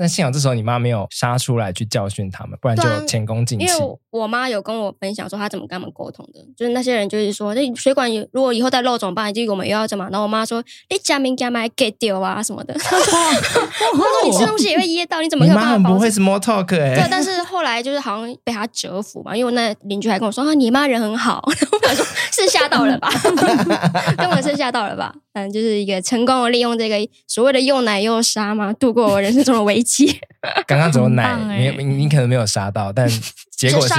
[0.01, 3.65] 那幸好这时候你妈没有杀出来去教训他们，不然就前功尽弃。
[3.65, 9.31] 因为我妈有跟我分享说她怎么跟他们沟通的，就是那些人就是说，那水管如果以后再漏怎么办？
[9.31, 10.03] 就我们又要怎么？
[10.09, 12.73] 然后我妈说：“你家明家买给丢啊什么的。
[12.81, 16.95] ”她说：“你吃东西也会噎到，你怎么？”你妈很不会 small talk 哎、欸。
[16.95, 21.41] 对，但是后来就是好像被她折服嘛，因为我那邻居还跟我说：“啊，你妈人很好。
[21.47, 23.09] ”我说：“是吓到了吧？
[24.17, 26.95] 根本是吓到了吧？”嗯，就是一个成功的利用这个
[27.27, 30.19] 所谓的又奶又杀嘛，度过我人生中的危机。
[30.67, 31.37] 刚刚怎么奶？
[31.77, 33.07] 你你可能没有杀到，但
[33.55, 33.93] 结果是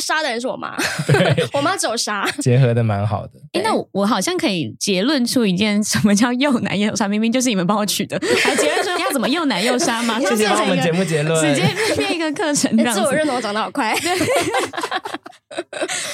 [0.00, 0.76] 杀的人是我妈。
[1.06, 3.32] 对， 我妈只有杀，结合的蛮好的。
[3.52, 10.18] 哎，那我我好像可以结论出一件什么叫又奶又杀，明明就是你们帮我取的， 还结论说要怎么又奶又杀吗？
[10.24, 12.76] 直接帮我们节目结论，直接变一个课程。
[12.92, 13.94] 自我认同长得好快。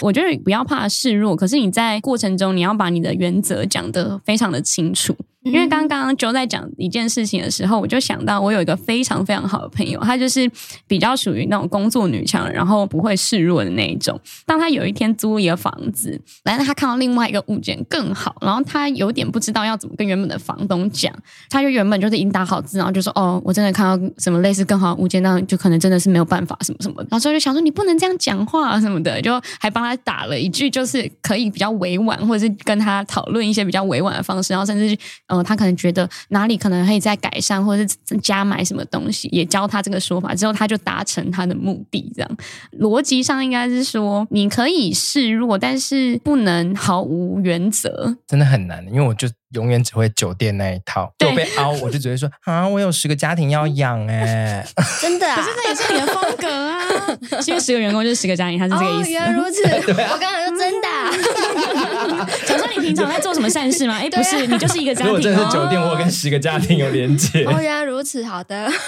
[0.00, 5.16] 我觉得不要怕示弱，可是你在过程中你要把你的原则讲得非常的清楚。
[5.44, 10.50] 因为刚刚 Joe 在讲一件事情的时候，我就想到我有一个非常非常好的朋友，她就是
[10.86, 14.20] 比较属于那种工作女强，然后不会示弱那一种。
[14.46, 21.12] 当他有一天租一个房子，然后他看到另外一个物件更好，然后他有点不知道要怎么跟原本的房东讲，
[21.48, 34.96] 他就原本就是已经打好字，然后就说：“哦，我真的看到什么类似更好的物件，那就可能真的是没有办法什么什么。”然后就想说：“你不能这样讲话啊什么的。”就还帮他打了一句，就是可以比较委婉，或者是跟他讨论一些比较委婉的方式，然后甚至、
[35.26, 42.12] 呃，他可能觉得哪里可能可以再改善，或者是加买什么东西，也教他这个说法之后，他就达成他的目的。
[42.14, 42.30] 这样
[42.78, 48.14] 逻辑上应该是说，你可以示弱，但是不能毫无原则。
[48.26, 54.62] 真的很难，因为我就永远只会酒店那一套，就被凹，我就只会说啊，我有十个家庭要养哎，
[55.00, 56.78] 真的啊，可是这也是你的风格啊，
[57.48, 59.08] 因为十个员工就是十个家庭，他是这个意思。
[59.08, 59.62] 哦，原来如此，
[60.12, 60.88] 我刚才说真的
[62.88, 63.94] 平常在做什么善事吗？
[63.94, 65.06] 哎， 不是，你就是一个家庭。
[65.06, 67.44] 如果这是酒店，我跟十个家庭有连接。
[67.44, 68.70] 哦，原来如此，好的。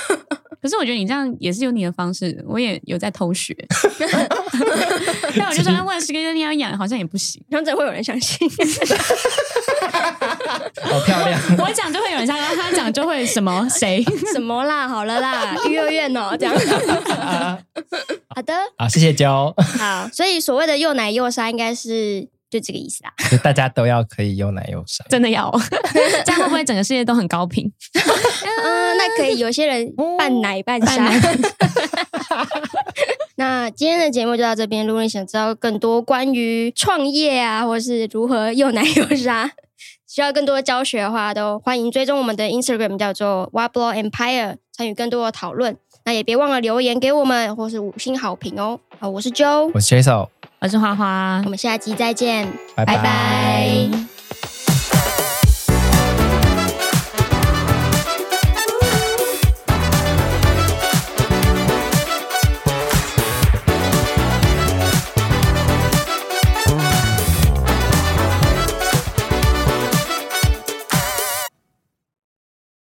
[0.60, 3.56] 可是我觉得你这样也是有你的方式，我也有在偷学。
[5.38, 8.46] 但我就说，万十个人你要养，好像也不行，这样子会有人相信。
[10.82, 11.40] 好漂亮！
[11.58, 14.86] 我讲就会有人相信，他讲就会什么谁什么啦？
[14.86, 16.54] 好了啦，育幼院哦，这样。
[18.28, 19.54] 好的，好，谢谢娇。
[19.78, 23.12] 好，所以所谓的又奶又杀，应该是就这个意思啊。
[23.30, 25.50] 就大家都要可以又奶又杀，真的要，
[26.24, 27.70] 这样会不会整个世界都很高频？
[27.94, 31.10] 嗯，那可以，有些人半奶半杀。
[33.36, 34.86] 那今天的节目就到这边。
[34.86, 39.50] 如果你想知道更多关于创业啊，或是如何又奶又杀，
[40.06, 45.76] 需要更多的教学的话，都欢迎追踪我们的 Instagram，叫做 Wablo Empire，参与更多的讨论。
[46.04, 48.78] 那也别忘了留言给我们，或是五星好评哦。
[48.98, 50.28] 好，我是 Joe，我是 Jason，
[50.60, 52.96] 我是花花，我们下集再见，拜拜。
[52.96, 54.19] 拜拜。